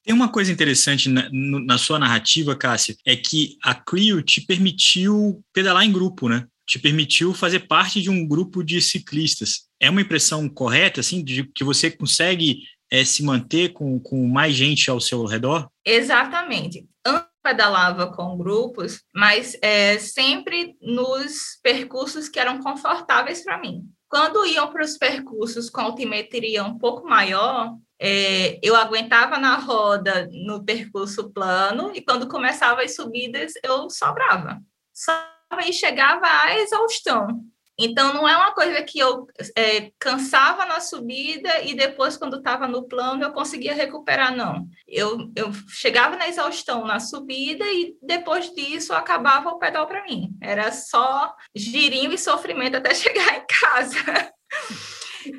Tem 0.05 0.15
uma 0.15 0.29
coisa 0.29 0.53
interessante 0.53 1.09
na, 1.09 1.29
na 1.33 1.77
sua 1.77 1.99
narrativa, 1.99 2.55
Cássia, 2.55 2.95
é 3.05 3.17
que 3.17 3.59
a 3.65 3.75
Creo 3.75 4.23
te 4.23 4.41
permitiu 4.41 5.45
pedalar 5.53 5.83
em 5.83 5.91
grupo, 5.91 6.29
né? 6.29 6.47
Te 6.71 6.79
permitiu 6.79 7.35
fazer 7.35 7.67
parte 7.67 8.01
de 8.01 8.09
um 8.09 8.25
grupo 8.25 8.63
de 8.63 8.81
ciclistas. 8.81 9.69
É 9.81 9.91
uma 9.91 10.03
impressão 10.03 10.49
correta, 10.49 11.01
assim, 11.01 11.25
de 11.25 11.43
que 11.43 11.65
você 11.65 11.91
consegue 11.91 12.61
é, 12.89 13.05
se 13.05 13.25
manter 13.25 13.71
com, 13.73 13.99
com 13.99 14.25
mais 14.29 14.55
gente 14.55 14.89
ao 14.89 15.01
seu 15.01 15.25
redor? 15.25 15.69
Exatamente. 15.85 16.87
Antes 17.05 17.29
pedalava 17.43 18.13
com 18.13 18.39
grupos, 18.39 19.03
mas 19.13 19.59
é, 19.61 19.99
sempre 19.99 20.77
nos 20.81 21.59
percursos 21.61 22.29
que 22.29 22.39
eram 22.39 22.61
confortáveis 22.61 23.43
para 23.43 23.61
mim. 23.61 23.83
Quando 24.09 24.47
iam 24.47 24.71
para 24.71 24.85
os 24.85 24.97
percursos 24.97 25.69
com 25.69 25.81
altimetria 25.81 26.63
um 26.63 26.79
pouco 26.79 27.05
maior, 27.05 27.75
é, 28.01 28.61
eu 28.63 28.77
aguentava 28.77 29.39
na 29.39 29.57
roda 29.57 30.29
no 30.31 30.65
percurso 30.65 31.33
plano 31.33 31.91
e 31.97 32.01
quando 32.01 32.29
começava 32.29 32.83
as 32.83 32.95
subidas 32.95 33.55
eu 33.65 33.91
sobrava. 33.91 34.61
Sobrava 34.95 35.40
e 35.67 35.73
chegava 35.73 36.27
à 36.27 36.59
exaustão. 36.59 37.45
Então, 37.83 38.13
não 38.13 38.29
é 38.29 38.37
uma 38.37 38.53
coisa 38.53 38.83
que 38.83 38.99
eu 38.99 39.27
é, 39.57 39.91
cansava 39.99 40.67
na 40.67 40.81
subida 40.81 41.63
e 41.63 41.75
depois, 41.75 42.15
quando 42.15 42.37
estava 42.37 42.69
no 42.69 42.87
plano, 42.87 43.25
eu 43.25 43.33
conseguia 43.33 43.73
recuperar, 43.73 44.37
não. 44.37 44.67
Eu, 44.87 45.33
eu 45.35 45.51
chegava 45.67 46.15
na 46.15 46.29
exaustão 46.29 46.85
na 46.85 47.01
subida 47.01 47.65
e 47.65 47.97
depois 48.03 48.55
disso 48.55 48.93
acabava 48.93 49.49
o 49.49 49.59
pedal 49.59 49.87
para 49.87 50.05
mim. 50.05 50.29
Era 50.43 50.71
só 50.71 51.35
girinho 51.55 52.13
e 52.13 52.19
sofrimento 52.19 52.77
até 52.77 52.93
chegar 52.95 53.39
em 53.39 53.47
casa. 53.47 54.31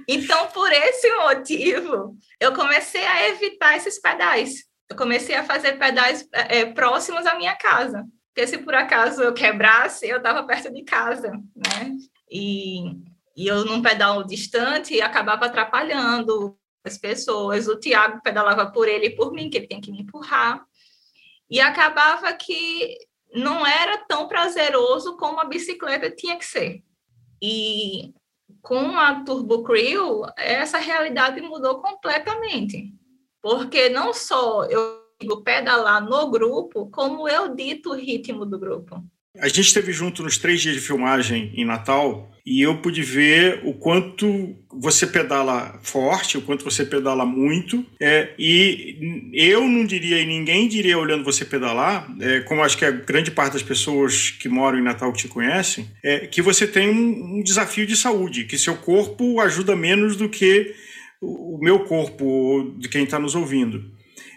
então, 0.07 0.47
por 0.47 0.71
esse 0.71 1.15
motivo, 1.17 2.17
eu 2.39 2.55
comecei 2.55 3.05
a 3.05 3.29
evitar 3.29 3.77
esses 3.77 4.01
pedais. 4.01 4.63
Eu 4.89 4.95
comecei 4.95 5.35
a 5.35 5.43
fazer 5.43 5.77
pedais 5.77 6.27
é, 6.33 6.65
próximos 6.65 7.27
à 7.27 7.35
minha 7.35 7.55
casa 7.55 8.03
porque 8.33 8.47
se 8.47 8.57
por 8.59 8.73
acaso 8.73 9.21
eu 9.21 9.33
quebrasse, 9.33 10.07
eu 10.07 10.17
estava 10.17 10.43
perto 10.43 10.71
de 10.71 10.83
casa, 10.83 11.31
né? 11.55 11.97
e, 12.31 12.93
e 13.35 13.45
eu 13.45 13.65
num 13.65 13.81
pedal 13.81 14.23
distante 14.23 15.01
acabava 15.01 15.45
atrapalhando 15.45 16.57
as 16.83 16.97
pessoas. 16.97 17.67
O 17.67 17.77
Tiago 17.77 18.21
pedalava 18.23 18.71
por 18.71 18.87
ele 18.87 19.07
e 19.07 19.15
por 19.15 19.33
mim, 19.33 19.49
que 19.49 19.57
ele 19.57 19.67
tem 19.67 19.81
que 19.81 19.91
me 19.91 20.01
empurrar. 20.01 20.65
E 21.49 21.59
acabava 21.59 22.31
que 22.33 22.97
não 23.33 23.67
era 23.67 23.97
tão 24.07 24.29
prazeroso 24.29 25.17
como 25.17 25.41
a 25.41 25.45
bicicleta 25.45 26.09
tinha 26.09 26.37
que 26.37 26.45
ser. 26.45 26.81
E 27.41 28.13
com 28.61 28.97
a 28.97 29.25
Turbo 29.25 29.61
Crew, 29.63 30.23
essa 30.37 30.77
realidade 30.77 31.41
mudou 31.41 31.81
completamente. 31.81 32.93
Porque 33.41 33.89
não 33.89 34.13
só 34.13 34.63
eu 34.65 35.00
pedalar 35.43 36.03
no 36.03 36.29
grupo, 36.29 36.89
como 36.91 37.27
eu 37.27 37.55
dito 37.55 37.91
o 37.91 37.95
ritmo 37.95 38.45
do 38.45 38.59
grupo. 38.59 39.03
A 39.39 39.47
gente 39.47 39.61
esteve 39.61 39.93
junto 39.93 40.23
nos 40.23 40.37
três 40.37 40.61
dias 40.61 40.75
de 40.75 40.81
filmagem 40.81 41.53
em 41.55 41.63
Natal 41.63 42.31
e 42.45 42.61
eu 42.61 42.77
pude 42.79 43.01
ver 43.01 43.61
o 43.63 43.73
quanto 43.73 44.55
você 44.69 45.05
pedala 45.05 45.79
forte, 45.83 46.37
o 46.37 46.41
quanto 46.41 46.65
você 46.65 46.83
pedala 46.83 47.25
muito. 47.25 47.85
É, 47.99 48.33
e 48.37 49.31
eu 49.33 49.67
não 49.67 49.85
diria, 49.85 50.19
e 50.19 50.25
ninguém 50.25 50.67
diria 50.67 50.97
olhando 50.97 51.23
você 51.23 51.45
pedalar, 51.45 52.13
é, 52.19 52.41
como 52.41 52.63
acho 52.63 52.77
que 52.77 52.83
a 52.83 52.91
grande 52.91 53.31
parte 53.31 53.53
das 53.53 53.63
pessoas 53.63 54.31
que 54.31 54.49
moram 54.49 54.79
em 54.79 54.83
Natal 54.83 55.13
que 55.13 55.19
te 55.19 55.27
conhecem, 55.27 55.87
é 56.03 56.27
que 56.27 56.41
você 56.41 56.67
tem 56.67 56.89
um, 56.89 57.37
um 57.37 57.43
desafio 57.43 57.85
de 57.85 57.95
saúde, 57.95 58.45
que 58.45 58.57
seu 58.57 58.75
corpo 58.75 59.39
ajuda 59.39 59.75
menos 59.75 60.15
do 60.15 60.27
que 60.27 60.73
o 61.21 61.59
meu 61.61 61.81
corpo, 61.85 62.73
de 62.77 62.89
quem 62.89 63.03
está 63.03 63.19
nos 63.19 63.35
ouvindo. 63.35 63.91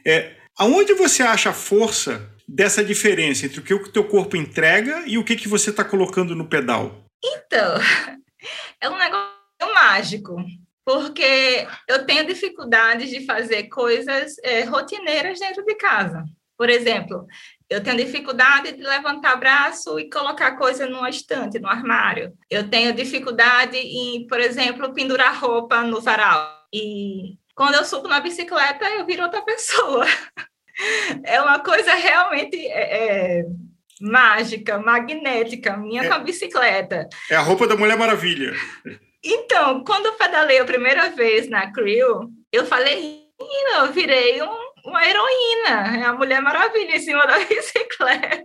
É, 0.06 0.32
aonde 0.58 0.94
você 0.94 1.22
acha 1.22 1.52
força 1.52 2.30
dessa 2.46 2.84
diferença 2.84 3.46
entre 3.46 3.60
o 3.60 3.62
que 3.62 3.74
o 3.74 3.90
teu 3.90 4.04
corpo 4.04 4.36
entrega 4.36 5.04
e 5.06 5.18
o 5.18 5.24
que, 5.24 5.36
que 5.36 5.48
você 5.48 5.70
está 5.70 5.84
colocando 5.84 6.34
no 6.34 6.48
pedal? 6.48 7.04
Então, 7.24 7.76
é 8.80 8.88
um 8.88 8.98
negócio 8.98 9.34
mágico, 9.74 10.36
porque 10.84 11.66
eu 11.88 12.04
tenho 12.04 12.26
dificuldade 12.26 13.08
de 13.08 13.24
fazer 13.24 13.64
coisas 13.64 14.36
é, 14.42 14.64
rotineiras 14.64 15.38
dentro 15.38 15.64
de 15.64 15.74
casa. 15.76 16.24
Por 16.56 16.70
exemplo, 16.70 17.26
eu 17.68 17.82
tenho 17.82 17.96
dificuldade 17.96 18.72
de 18.72 18.82
levantar 18.82 19.36
braço 19.36 19.98
e 19.98 20.08
colocar 20.08 20.56
coisa 20.56 20.86
numa 20.86 21.10
estante, 21.10 21.58
no 21.58 21.68
armário. 21.68 22.32
Eu 22.48 22.68
tenho 22.68 22.94
dificuldade 22.94 23.76
em, 23.76 24.26
por 24.28 24.38
exemplo, 24.38 24.94
pendurar 24.94 25.40
roupa 25.40 25.82
no 25.82 26.00
varal. 26.00 26.62
E 26.72 27.36
quando 27.54 27.74
eu 27.74 27.84
subo 27.84 28.08
na 28.08 28.20
bicicleta, 28.20 28.84
eu 28.90 29.06
viro 29.06 29.22
outra 29.22 29.42
pessoa. 29.42 30.04
é 31.24 31.40
uma 31.40 31.60
coisa 31.60 31.94
realmente 31.94 32.56
é, 32.66 33.40
é, 33.40 33.44
mágica, 34.00 34.78
magnética, 34.78 35.76
minha 35.76 36.04
é, 36.04 36.08
com 36.08 36.14
a 36.14 36.18
bicicleta. 36.18 37.08
É 37.30 37.36
a 37.36 37.40
roupa 37.40 37.66
da 37.66 37.76
Mulher 37.76 37.96
Maravilha. 37.96 38.52
Então, 39.22 39.84
quando 39.84 40.06
eu 40.06 40.14
pedalei 40.14 40.58
a 40.58 40.64
primeira 40.64 41.10
vez 41.10 41.48
na 41.48 41.72
Crew, 41.72 42.30
eu 42.52 42.66
falei, 42.66 43.24
eu 43.78 43.92
virei 43.92 44.42
um, 44.42 44.72
uma 44.84 45.06
heroína, 45.06 45.98
é 45.98 46.04
a 46.04 46.12
Mulher 46.12 46.42
Maravilha 46.42 46.96
em 46.96 47.00
cima 47.00 47.26
da 47.26 47.38
bicicleta. 47.46 48.44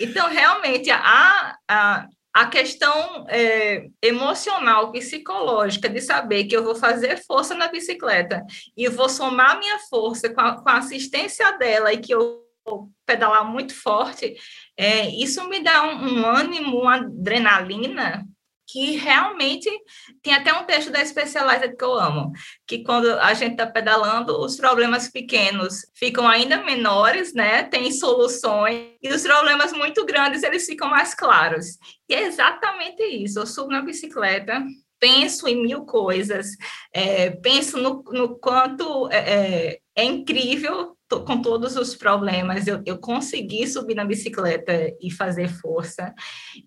Então, 0.00 0.28
realmente, 0.28 0.90
a, 0.90 1.56
a, 1.68 2.06
a 2.34 2.46
questão 2.46 3.24
é, 3.28 3.86
emocional, 4.02 4.90
psicológica, 4.90 5.88
de 5.88 6.00
saber 6.00 6.44
que 6.44 6.56
eu 6.56 6.64
vou 6.64 6.74
fazer 6.74 7.24
força 7.24 7.54
na 7.54 7.68
bicicleta 7.68 8.44
e 8.76 8.88
vou 8.88 9.08
somar 9.08 9.60
minha 9.60 9.78
força 9.88 10.28
com 10.28 10.40
a, 10.40 10.60
com 10.60 10.68
a 10.68 10.78
assistência 10.78 11.56
dela 11.56 11.92
e 11.92 11.98
que 11.98 12.12
eu 12.12 12.42
vou 12.66 12.90
pedalar 13.06 13.44
muito 13.44 13.74
forte, 13.74 14.34
é, 14.76 15.08
isso 15.10 15.48
me 15.48 15.62
dá 15.62 15.84
um, 15.84 16.20
um 16.20 16.26
ânimo, 16.26 16.80
uma 16.80 16.96
adrenalina 16.96 18.26
que 18.66 18.96
realmente 18.96 19.70
tem 20.22 20.34
até 20.34 20.52
um 20.52 20.64
texto 20.64 20.90
da 20.90 21.04
Specialized 21.04 21.76
que 21.76 21.84
eu 21.84 21.94
amo, 21.94 22.32
que 22.66 22.82
quando 22.82 23.10
a 23.12 23.34
gente 23.34 23.52
está 23.52 23.66
pedalando, 23.66 24.40
os 24.40 24.56
problemas 24.56 25.10
pequenos 25.10 25.86
ficam 25.94 26.26
ainda 26.26 26.64
menores, 26.64 27.34
né? 27.34 27.62
Tem 27.64 27.90
soluções, 27.92 28.92
e 29.02 29.08
os 29.08 29.22
problemas 29.22 29.72
muito 29.72 30.04
grandes 30.04 30.42
eles 30.42 30.66
ficam 30.66 30.88
mais 30.88 31.14
claros. 31.14 31.78
E 32.08 32.14
é 32.14 32.22
exatamente 32.24 33.02
isso. 33.02 33.38
Eu 33.38 33.46
subo 33.46 33.70
na 33.70 33.82
bicicleta, 33.82 34.62
penso 34.98 35.46
em 35.46 35.62
mil 35.62 35.84
coisas, 35.84 36.56
é, 36.92 37.30
penso 37.30 37.76
no, 37.76 38.02
no 38.04 38.38
quanto 38.38 39.08
é, 39.10 39.18
é, 39.18 39.78
é 39.96 40.04
incrível 40.04 40.93
com 41.10 41.40
todos 41.40 41.76
os 41.76 41.94
problemas, 41.94 42.66
eu, 42.66 42.82
eu 42.84 42.98
consegui 42.98 43.66
subir 43.66 43.94
na 43.94 44.04
bicicleta 44.04 44.92
e 45.00 45.10
fazer 45.10 45.48
força. 45.48 46.14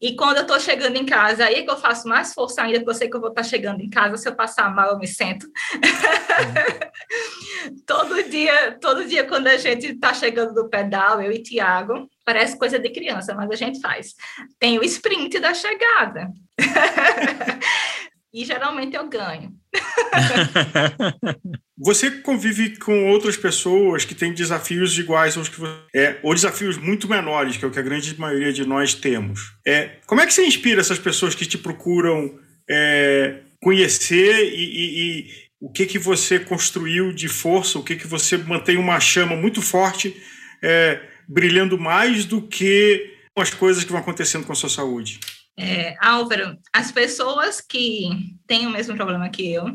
E 0.01 0.15
quando 0.15 0.37
eu 0.37 0.41
estou 0.43 0.59
chegando 0.59 0.95
em 0.95 1.05
casa, 1.05 1.45
aí 1.45 1.55
é 1.55 1.63
que 1.63 1.69
eu 1.69 1.77
faço 1.77 2.07
mais 2.07 2.33
força 2.33 2.61
ainda, 2.61 2.79
porque 2.79 2.91
eu 2.91 2.95
sei 2.95 3.09
que 3.09 3.15
eu 3.15 3.21
vou 3.21 3.29
estar 3.29 3.41
tá 3.41 3.47
chegando 3.47 3.81
em 3.81 3.89
casa, 3.89 4.17
se 4.17 4.27
eu 4.27 4.35
passar 4.35 4.73
mal, 4.73 4.91
eu 4.91 4.99
me 4.99 5.07
sento. 5.07 5.47
todo 7.85 8.29
dia, 8.29 8.77
todo 8.79 9.05
dia, 9.05 9.25
quando 9.25 9.47
a 9.47 9.57
gente 9.57 9.87
está 9.87 10.13
chegando 10.13 10.53
do 10.53 10.69
pedal, 10.69 11.21
eu 11.21 11.31
e 11.31 11.41
Tiago, 11.41 12.09
parece 12.23 12.57
coisa 12.57 12.77
de 12.77 12.89
criança, 12.89 13.33
mas 13.33 13.49
a 13.49 13.55
gente 13.55 13.81
faz. 13.81 14.13
Tem 14.59 14.77
o 14.77 14.83
sprint 14.83 15.39
da 15.39 15.53
chegada. 15.53 16.31
e 18.33 18.45
geralmente 18.45 18.95
eu 18.95 19.07
ganho. 19.07 19.53
você 21.77 22.11
convive 22.11 22.77
com 22.77 23.09
outras 23.09 23.37
pessoas 23.37 24.03
que 24.03 24.15
têm 24.15 24.33
desafios 24.33 24.97
iguais 24.97 25.37
aos 25.37 25.47
que 25.47 25.59
você. 25.59 25.73
É, 25.95 26.19
ou 26.23 26.33
desafios 26.33 26.77
muito 26.77 27.07
menores, 27.07 27.57
que 27.57 27.63
é 27.63 27.67
o 27.67 27.71
que 27.71 27.79
a 27.79 27.83
grande 27.83 28.19
maioria 28.19 28.51
de 28.51 28.65
nós 28.65 28.93
temos. 28.93 29.53
É, 29.65 29.97
como 30.05 30.21
é 30.21 30.25
que 30.25 30.33
você 30.33 30.45
inspira 30.45 30.81
essas 30.81 30.99
pessoas 30.99 31.35
que 31.35 31.45
te 31.45 31.57
procuram 31.57 32.37
é, 32.69 33.41
conhecer 33.61 34.53
e, 34.53 34.63
e, 34.63 35.01
e, 35.01 35.47
o 35.59 35.71
que, 35.71 35.85
que 35.85 35.97
você 35.97 36.39
construiu 36.39 37.11
de 37.11 37.27
força, 37.27 37.79
o 37.79 37.83
que, 37.83 37.95
que 37.95 38.07
você 38.07 38.37
mantém 38.37 38.77
uma 38.77 38.99
chama 38.99 39.35
muito 39.35 39.61
forte, 39.61 40.15
é, 40.63 41.01
brilhando 41.27 41.79
mais 41.79 42.25
do 42.25 42.41
que 42.41 43.15
as 43.35 43.51
coisas 43.51 43.83
que 43.83 43.91
vão 43.91 44.01
acontecendo 44.01 44.45
com 44.45 44.51
a 44.51 44.55
sua 44.55 44.69
saúde? 44.69 45.19
É, 45.57 45.95
Álvaro, 45.99 46.57
as 46.71 46.91
pessoas 46.91 47.59
que 47.59 48.35
têm 48.45 48.67
o 48.67 48.69
mesmo 48.69 48.95
problema 48.95 49.27
que 49.29 49.51
eu, 49.51 49.65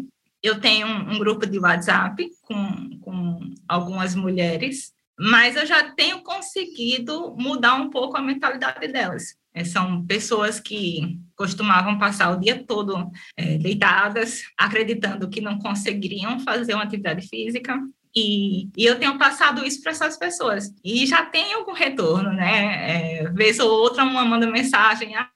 eu 0.42 0.60
tenho 0.60 0.86
um, 0.86 1.14
um 1.14 1.18
grupo 1.18 1.44
de 1.46 1.58
WhatsApp 1.58 2.28
com, 2.42 2.98
com 3.00 3.54
algumas 3.66 4.14
mulheres, 4.14 4.92
mas 5.18 5.56
eu 5.56 5.66
já 5.66 5.90
tenho 5.92 6.22
conseguido 6.22 7.34
mudar 7.36 7.74
um 7.74 7.90
pouco 7.90 8.16
a 8.16 8.22
mentalidade 8.22 8.86
delas. 8.88 9.36
É, 9.54 9.64
são 9.64 10.04
pessoas 10.06 10.58
que 10.58 11.18
costumavam 11.36 11.98
passar 11.98 12.30
o 12.30 12.40
dia 12.40 12.64
todo 12.64 13.10
é, 13.36 13.58
deitadas, 13.58 14.42
acreditando 14.56 15.28
que 15.28 15.40
não 15.40 15.58
conseguiriam 15.58 16.40
fazer 16.40 16.74
uma 16.74 16.84
atividade 16.84 17.28
física, 17.28 17.78
E, 18.14 18.68
e, 18.76 18.84
eu 18.84 18.98
tenho 18.98 19.16
passado 19.16 19.64
isso 19.64 19.82
para 19.82 19.92
essas 19.92 20.18
pessoas. 20.18 20.70
E 20.84 21.06
já 21.06 21.24
tem 21.24 21.54
algum 21.54 21.72
retorno, 21.72 22.30
né? 22.30 23.20
É, 23.22 23.30
vez 23.30 23.58
ou 23.58 23.70
outra, 23.70 24.04
uma 24.04 24.24
manda 24.24 24.46
mensagem: 24.46 25.16
ah, 25.16 25.30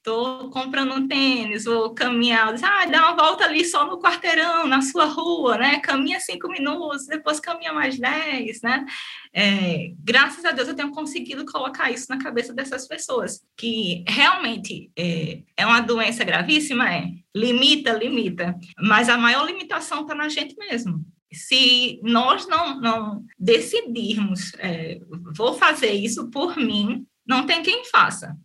comprando 0.53 0.93
um 0.93 1.09
tênis, 1.09 1.65
vou 1.65 1.95
caminhar. 1.95 2.53
Diz, 2.53 2.63
ah, 2.63 2.85
dá 2.85 3.09
uma 3.09 3.17
volta 3.17 3.45
ali 3.45 3.65
só 3.65 3.87
no 3.87 3.99
quarteirão, 3.99 4.67
na 4.67 4.83
sua 4.83 5.07
rua, 5.07 5.57
né? 5.57 5.81
Caminha 5.81 6.21
cinco 6.21 6.49
minutos, 6.49 7.07
depois 7.07 7.41
caminha 7.41 7.73
mais 7.73 7.99
dez, 7.99 8.61
né? 8.61 8.85
É, 9.33 9.93
graças 9.99 10.45
a 10.45 10.51
Deus 10.51 10.69
eu 10.69 10.77
tenho 10.77 10.91
conseguido 10.91 11.47
colocar 11.47 11.91
isso 11.91 12.07
na 12.11 12.19
cabeça 12.19 12.53
dessas 12.53 12.87
pessoas, 12.87 13.41
que 13.57 14.05
realmente 14.07 14.91
é, 14.97 15.41
é 15.57 15.67
uma 15.67 15.81
doença 15.81 16.25
gravíssima, 16.25 16.93
é. 16.93 17.09
Limita, 17.35 17.93
limita. 17.93 18.55
Mas 18.81 19.09
a 19.11 19.19
maior 19.19 19.47
limitação 19.47 20.03
está 20.03 20.15
na 20.15 20.29
gente 20.29 20.57
mesmo 20.57 21.05
se 21.33 22.01
nós 22.03 22.47
não, 22.47 22.81
não 22.81 23.25
decidirmos, 23.39 24.53
é, 24.59 25.01
vou 25.35 25.55
fazer 25.55 25.93
isso 25.93 26.31
por 26.31 26.57
mim, 26.57 27.07
não 27.27 27.47
tem 27.47 27.63
quem 27.63 27.85
faça. 27.85 28.37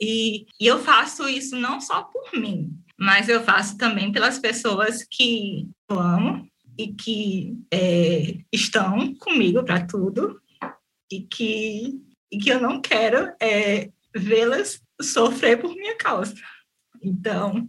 E, 0.00 0.46
e, 0.60 0.66
eu 0.66 0.78
faço 0.78 1.28
isso 1.28 1.56
não 1.56 1.80
só 1.80 2.02
por 2.02 2.38
mim, 2.38 2.70
mas 2.98 3.28
eu 3.28 3.42
faço 3.42 3.78
também 3.78 4.12
pelas 4.12 4.38
pessoas 4.38 5.06
que 5.10 5.68
eu 5.88 5.98
amo 5.98 6.46
e 6.78 6.92
que 6.92 7.56
é, 7.72 8.38
estão 8.52 9.14
comigo 9.14 9.64
para 9.64 9.86
tudo 9.86 10.40
e 11.10 11.22
que, 11.22 11.98
e 12.30 12.38
que 12.38 12.50
eu 12.50 12.60
não 12.60 12.80
quero 12.80 13.32
é, 13.40 13.90
vê-las 14.14 14.82
sofrer 15.00 15.58
por 15.58 15.74
minha 15.74 15.96
causa. 15.96 16.34
Então, 17.02 17.68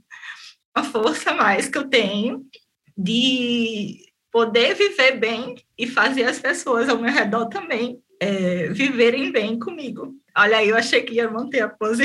a 0.73 0.83
força 0.83 1.33
mais 1.33 1.69
que 1.69 1.77
eu 1.77 1.87
tenho 1.87 2.45
de 2.97 4.06
poder 4.37 4.75
viver 4.75 5.17
bem 5.17 5.55
e 5.75 5.87
fazer 5.87 6.25
as 6.25 6.37
pessoas 6.37 6.87
ao 6.87 6.99
meu 6.99 7.11
redor 7.11 7.47
também 7.47 7.99
é, 8.21 8.67
viverem 8.67 9.31
bem 9.31 9.57
comigo. 9.57 10.13
Olha 10.37 10.57
aí, 10.57 10.69
eu 10.69 10.77
achei 10.77 11.01
que 11.01 11.15
ia 11.15 11.27
manter 11.27 11.61
a 11.61 11.69
pose. 11.69 12.03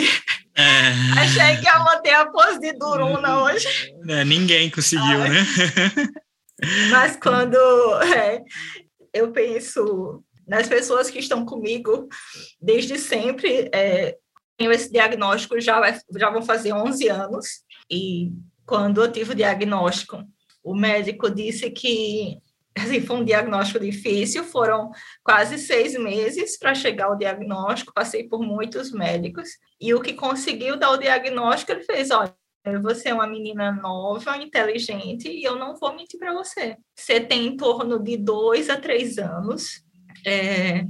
É... 0.55 0.63
Achei 1.21 1.59
que 1.59 1.67
ia 1.67 1.79
manter 1.81 2.15
a 2.15 2.25
pose 2.25 2.59
de 2.59 2.73
Duruna 2.73 3.43
hoje. 3.43 3.95
É, 4.09 4.25
ninguém 4.25 4.71
conseguiu, 4.71 5.05
Ai. 5.05 5.29
né? 5.29 5.45
Mas 6.91 7.17
quando 7.17 7.57
é, 8.03 8.43
eu 9.13 9.31
penso 9.31 10.25
nas 10.49 10.67
pessoas 10.67 11.11
que 11.11 11.19
estão 11.19 11.45
comigo 11.45 12.09
desde 12.59 12.99
sempre, 12.99 13.69
é, 13.75 14.17
tenho 14.57 14.73
esse 14.73 14.91
diagnóstico 14.91 15.61
já, 15.61 15.83
já 16.17 16.31
vão 16.31 16.41
fazer 16.41 16.73
11 16.73 17.09
anos, 17.09 17.47
e 17.91 18.33
quando 18.65 19.03
eu 19.03 19.13
tive 19.13 19.33
o 19.33 19.37
diagnóstico, 19.37 20.25
o 20.63 20.75
médico 20.75 21.31
disse 21.31 21.71
que 21.71 22.39
assim, 22.77 23.01
foi 23.01 23.17
um 23.17 23.25
diagnóstico 23.25 23.81
difícil, 23.81 24.45
foram 24.45 24.91
quase 25.23 25.59
seis 25.59 25.95
meses 25.99 26.59
para 26.59 26.75
chegar 26.75 27.07
ao 27.07 27.17
diagnóstico, 27.19 27.93
passei 27.93 28.25
por 28.25 28.41
muitos 28.41 28.93
médicos, 28.93 29.51
e 29.81 29.93
o 29.95 30.01
que 30.01 30.15
conseguiu 30.15 30.79
dar 30.79 30.91
o 30.91 30.97
diagnóstico, 30.97 31.73
ele 31.73 31.85
fez, 31.85 32.11
olha, 32.11 32.35
você 32.81 33.09
é 33.09 33.15
uma 33.15 33.27
menina 33.27 33.73
nova, 33.73 34.37
inteligente, 34.37 35.29
e 35.29 35.43
eu 35.43 35.57
não 35.57 35.77
vou 35.77 35.95
mentir 35.95 36.19
para 36.19 36.33
você. 36.33 36.77
Você 36.95 37.21
tem 37.21 37.47
em 37.47 37.57
torno 37.57 37.99
de 37.99 38.17
dois 38.17 38.71
a 38.71 38.77
três 38.77 39.19
anos, 39.19 39.85
é, 40.25 40.87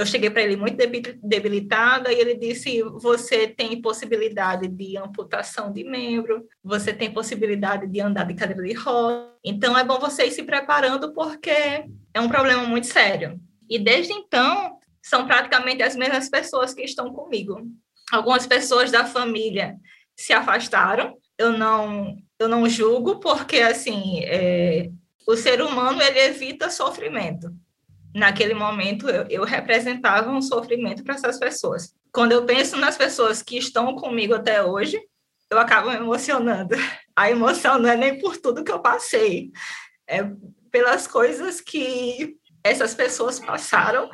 eu 0.00 0.06
cheguei 0.06 0.30
para 0.30 0.40
ele 0.40 0.56
muito 0.56 0.78
debilitada 1.22 2.10
e 2.10 2.18
ele 2.18 2.34
disse: 2.34 2.82
Você 2.82 3.46
tem 3.46 3.82
possibilidade 3.82 4.66
de 4.66 4.96
amputação 4.96 5.70
de 5.70 5.84
membro, 5.84 6.46
você 6.64 6.92
tem 6.92 7.12
possibilidade 7.12 7.86
de 7.86 8.00
andar 8.00 8.24
de 8.24 8.34
cadeira 8.34 8.62
de 8.62 8.72
roda. 8.72 9.30
Então 9.44 9.76
é 9.76 9.84
bom 9.84 9.98
você 9.98 10.24
ir 10.24 10.30
se 10.30 10.42
preparando 10.42 11.12
porque 11.12 11.50
é 12.14 12.20
um 12.20 12.28
problema 12.28 12.64
muito 12.64 12.86
sério. 12.86 13.38
E 13.68 13.78
desde 13.78 14.14
então, 14.14 14.78
são 15.02 15.26
praticamente 15.26 15.82
as 15.82 15.94
mesmas 15.94 16.30
pessoas 16.30 16.72
que 16.72 16.82
estão 16.82 17.12
comigo. 17.12 17.60
Algumas 18.10 18.46
pessoas 18.46 18.90
da 18.90 19.04
família 19.04 19.76
se 20.16 20.32
afastaram. 20.32 21.18
Eu 21.36 21.52
não, 21.52 22.16
eu 22.38 22.48
não 22.48 22.66
julgo 22.68 23.20
porque 23.20 23.58
assim, 23.58 24.20
é, 24.24 24.90
o 25.26 25.36
ser 25.36 25.60
humano 25.60 26.00
ele 26.00 26.20
evita 26.20 26.70
sofrimento 26.70 27.54
naquele 28.14 28.54
momento 28.54 29.08
eu, 29.08 29.26
eu 29.28 29.44
representava 29.44 30.30
um 30.30 30.42
sofrimento 30.42 31.02
para 31.02 31.14
essas 31.14 31.38
pessoas. 31.38 31.94
Quando 32.12 32.32
eu 32.32 32.44
penso 32.44 32.76
nas 32.76 32.96
pessoas 32.96 33.42
que 33.42 33.56
estão 33.56 33.94
comigo 33.94 34.34
até 34.34 34.62
hoje, 34.62 35.00
eu 35.50 35.58
acabo 35.58 35.90
me 35.90 35.96
emocionando. 35.96 36.74
A 37.14 37.30
emoção 37.30 37.78
não 37.78 37.88
é 37.88 37.96
nem 37.96 38.18
por 38.18 38.36
tudo 38.36 38.64
que 38.64 38.72
eu 38.72 38.80
passei, 38.80 39.50
é 40.08 40.24
pelas 40.70 41.06
coisas 41.06 41.60
que 41.60 42.36
essas 42.62 42.94
pessoas 42.94 43.40
passaram 43.40 44.10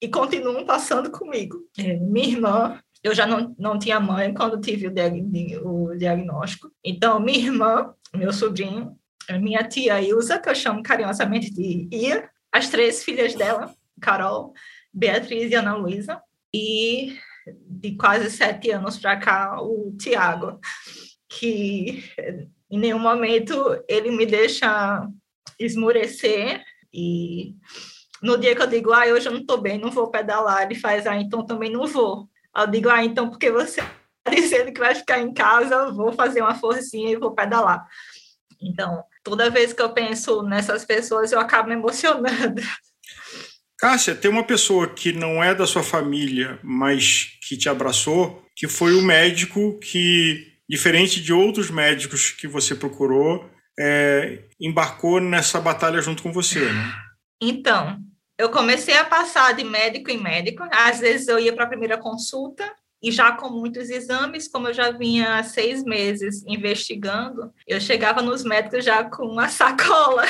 e 0.00 0.08
continuam 0.08 0.64
passando 0.64 1.10
comigo. 1.10 1.58
É, 1.78 1.96
minha 1.96 2.28
irmã, 2.28 2.80
eu 3.02 3.14
já 3.14 3.26
não, 3.26 3.54
não 3.58 3.78
tinha 3.78 4.00
mãe 4.00 4.32
quando 4.32 4.60
tive 4.60 4.86
o, 4.86 4.90
diag 4.90 5.58
o 5.62 5.94
diagnóstico, 5.96 6.70
então 6.84 7.20
minha 7.20 7.38
irmã, 7.38 7.94
meu 8.14 8.32
sobrinho, 8.32 8.96
minha 9.38 9.62
tia 9.62 10.00
Ilza, 10.00 10.38
que 10.38 10.48
eu 10.48 10.54
chamo 10.54 10.82
carinhosamente 10.82 11.50
de 11.52 11.88
Ia, 11.92 12.28
as 12.52 12.68
três 12.68 13.04
filhas 13.04 13.34
dela, 13.34 13.74
Carol, 14.00 14.52
Beatriz 14.92 15.50
e 15.50 15.54
Ana 15.54 15.76
Luísa, 15.76 16.20
e 16.54 17.18
de 17.66 17.96
quase 17.96 18.30
sete 18.30 18.70
anos 18.70 18.98
para 18.98 19.16
cá, 19.16 19.60
o 19.60 19.96
Tiago, 19.96 20.58
que 21.28 22.04
em 22.70 22.78
nenhum 22.78 22.98
momento 22.98 23.54
ele 23.88 24.10
me 24.10 24.26
deixa 24.26 25.06
esmurecer 25.58 26.62
e 26.92 27.54
no 28.22 28.36
dia 28.36 28.54
que 28.54 28.62
eu 28.62 28.66
digo, 28.66 28.92
ah, 28.92 29.06
hoje 29.06 29.28
eu 29.28 29.32
não 29.32 29.40
estou 29.40 29.60
bem, 29.60 29.78
não 29.78 29.90
vou 29.90 30.10
pedalar, 30.10 30.62
ele 30.62 30.74
faz, 30.74 31.06
ah, 31.06 31.16
então 31.16 31.44
também 31.44 31.70
não 31.70 31.86
vou. 31.86 32.28
Eu 32.54 32.66
digo, 32.66 32.88
ah, 32.88 33.04
então 33.04 33.30
porque 33.30 33.50
você 33.50 33.80
está 33.80 34.34
dizendo 34.34 34.72
que 34.72 34.80
vai 34.80 34.94
ficar 34.94 35.20
em 35.20 35.32
casa, 35.32 35.90
vou 35.92 36.12
fazer 36.12 36.42
uma 36.42 36.54
forcinha 36.54 37.10
e 37.10 37.16
vou 37.16 37.34
pedalar. 37.34 37.86
Então, 38.60 39.02
toda 39.22 39.50
vez 39.50 39.72
que 39.72 39.82
eu 39.82 39.92
penso 39.92 40.42
nessas 40.42 40.84
pessoas, 40.84 41.32
eu 41.32 41.40
acabo 41.40 41.68
me 41.68 41.74
emocionando. 41.74 42.62
Cássia, 43.78 44.14
tem 44.14 44.30
uma 44.30 44.44
pessoa 44.44 44.88
que 44.88 45.12
não 45.12 45.42
é 45.42 45.54
da 45.54 45.66
sua 45.66 45.82
família, 45.82 46.58
mas 46.62 47.38
que 47.48 47.56
te 47.56 47.68
abraçou, 47.68 48.44
que 48.54 48.68
foi 48.68 48.94
o 48.94 49.02
médico 49.02 49.78
que, 49.78 50.52
diferente 50.68 51.20
de 51.20 51.32
outros 51.32 51.70
médicos 51.70 52.30
que 52.30 52.46
você 52.46 52.74
procurou, 52.74 53.50
é, 53.78 54.44
embarcou 54.60 55.18
nessa 55.18 55.58
batalha 55.58 56.02
junto 56.02 56.22
com 56.22 56.30
você, 56.30 56.60
né? 56.60 56.94
Então, 57.40 57.98
eu 58.38 58.50
comecei 58.50 58.96
a 58.96 59.04
passar 59.04 59.52
de 59.54 59.64
médico 59.64 60.10
em 60.10 60.22
médico. 60.22 60.62
Às 60.70 61.00
vezes 61.00 61.28
eu 61.28 61.38
ia 61.38 61.54
para 61.54 61.64
a 61.64 61.68
primeira 61.68 61.96
consulta, 61.96 62.70
e 63.02 63.10
já 63.10 63.32
com 63.32 63.48
muitos 63.48 63.88
exames, 63.88 64.46
como 64.46 64.68
eu 64.68 64.74
já 64.74 64.90
vinha 64.90 65.38
há 65.38 65.42
seis 65.42 65.82
meses 65.82 66.44
investigando, 66.46 67.52
eu 67.66 67.80
chegava 67.80 68.20
nos 68.20 68.44
médicos 68.44 68.84
já 68.84 69.04
com 69.04 69.24
uma 69.24 69.48
sacola, 69.48 70.22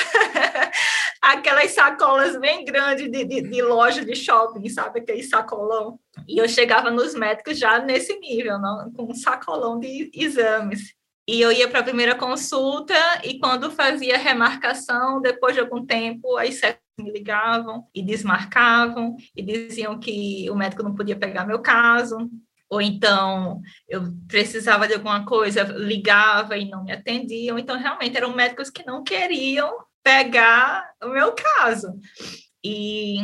aquelas 1.21 1.71
sacolas 1.71 2.39
bem 2.39 2.63
grandes 2.63 3.11
de, 3.11 3.25
de, 3.25 3.41
de, 3.41 3.61
loja 3.61 4.05
de 4.05 4.15
shopping, 4.15 4.69
sabe? 4.69 4.99
Aquele 4.99 5.23
sacolão. 5.23 5.99
E 6.27 6.37
eu 6.37 6.47
chegava 6.47 6.89
nos 6.89 7.13
médicos 7.13 7.59
já 7.59 7.79
nesse 7.79 8.17
nível, 8.19 8.57
não? 8.57 8.91
com 8.91 9.11
um 9.11 9.15
sacolão 9.15 9.79
de 9.79 10.09
exames. 10.13 10.93
E 11.27 11.39
eu 11.39 11.51
ia 11.51 11.69
para 11.69 11.81
a 11.81 11.83
primeira 11.83 12.15
consulta 12.15 12.93
e 13.23 13.37
quando 13.37 13.71
fazia 13.71 14.17
remarcação, 14.17 15.21
depois 15.21 15.53
de 15.53 15.61
algum 15.61 15.85
tempo, 15.85 16.35
aí 16.35 16.51
me 16.99 17.11
ligavam 17.11 17.87
e 17.93 18.01
desmarcavam 18.01 19.15
e 19.35 19.41
diziam 19.41 19.99
que 19.99 20.49
o 20.49 20.55
médico 20.55 20.83
não 20.83 20.95
podia 20.95 21.15
pegar 21.15 21.45
meu 21.45 21.59
caso, 21.59 22.29
ou 22.71 22.81
então 22.81 23.61
eu 23.87 24.01
precisava 24.29 24.87
de 24.87 24.93
alguma 24.93 25.25
coisa, 25.25 25.63
ligava 25.63 26.57
e 26.57 26.69
não 26.69 26.85
me 26.85 26.93
atendiam. 26.93 27.59
Então, 27.59 27.77
realmente, 27.77 28.15
eram 28.15 28.33
médicos 28.33 28.69
que 28.69 28.85
não 28.85 29.03
queriam 29.03 29.69
pegar 30.01 30.89
o 31.03 31.09
meu 31.09 31.33
caso. 31.33 31.93
E 32.63 33.17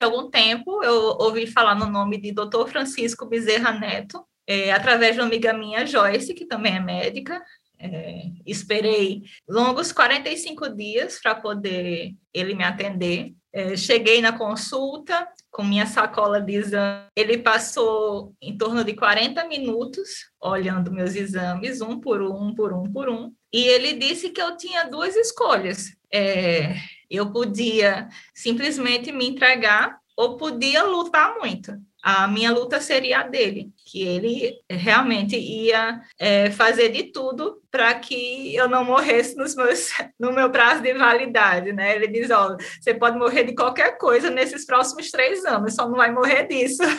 há 0.00 0.06
algum 0.06 0.30
tempo 0.30 0.82
eu 0.82 1.18
ouvi 1.18 1.46
falar 1.46 1.74
no 1.74 1.84
nome 1.84 2.18
de 2.18 2.32
Dr. 2.32 2.66
Francisco 2.66 3.26
Bezerra 3.26 3.72
Neto, 3.72 4.26
é, 4.46 4.72
através 4.72 5.14
de 5.14 5.20
uma 5.20 5.26
amiga 5.26 5.52
minha, 5.52 5.84
Joyce, 5.84 6.32
que 6.32 6.46
também 6.46 6.76
é 6.76 6.80
médica. 6.80 7.44
É, 7.78 8.22
esperei 8.46 9.22
longos 9.46 9.92
45 9.92 10.74
dias 10.74 11.20
para 11.20 11.34
poder 11.34 12.14
ele 12.32 12.54
me 12.54 12.64
atender. 12.64 13.34
É, 13.56 13.74
cheguei 13.74 14.20
na 14.20 14.36
consulta, 14.36 15.26
com 15.50 15.64
minha 15.64 15.86
sacola 15.86 16.42
de 16.42 16.56
exame. 16.56 17.06
Ele 17.16 17.38
passou 17.38 18.34
em 18.38 18.54
torno 18.54 18.84
de 18.84 18.92
40 18.92 19.48
minutos 19.48 20.26
olhando 20.38 20.92
meus 20.92 21.14
exames, 21.14 21.80
um 21.80 21.98
por 21.98 22.20
um, 22.20 22.54
por 22.54 22.74
um, 22.74 22.92
por 22.92 23.08
um. 23.08 23.32
E 23.50 23.62
ele 23.62 23.94
disse 23.94 24.28
que 24.28 24.42
eu 24.42 24.58
tinha 24.58 24.84
duas 24.84 25.16
escolhas. 25.16 25.96
É, 26.12 26.74
eu 27.08 27.32
podia 27.32 28.10
simplesmente 28.34 29.10
me 29.10 29.26
entregar 29.26 29.98
ou 30.14 30.36
podia 30.36 30.84
lutar 30.84 31.38
muito. 31.38 31.72
a 32.02 32.28
minha 32.28 32.52
luta 32.52 32.78
seria 32.78 33.20
a 33.20 33.22
dele, 33.26 33.72
que 33.86 34.02
ele 34.02 34.58
realmente 34.68 35.36
ia 35.36 36.02
é, 36.18 36.50
fazer 36.50 36.88
de 36.88 37.04
tudo 37.04 37.62
para 37.70 37.94
que 37.94 38.52
eu 38.54 38.68
não 38.68 38.84
morresse 38.84 39.36
nos 39.36 39.54
meus, 39.54 39.90
no 40.18 40.32
meu 40.32 40.50
prazo 40.50 40.82
de 40.82 40.92
validade, 40.92 41.72
né? 41.72 41.94
Ele 41.94 42.08
diz, 42.08 42.30
ó, 42.30 42.56
você 42.80 42.92
pode 42.92 43.16
morrer 43.16 43.44
de 43.44 43.54
qualquer 43.54 43.96
coisa 43.96 44.28
nesses 44.28 44.66
próximos 44.66 45.10
três 45.12 45.44
anos, 45.44 45.74
só 45.74 45.88
não 45.88 45.96
vai 45.96 46.12
morrer 46.12 46.46
disso. 46.48 46.82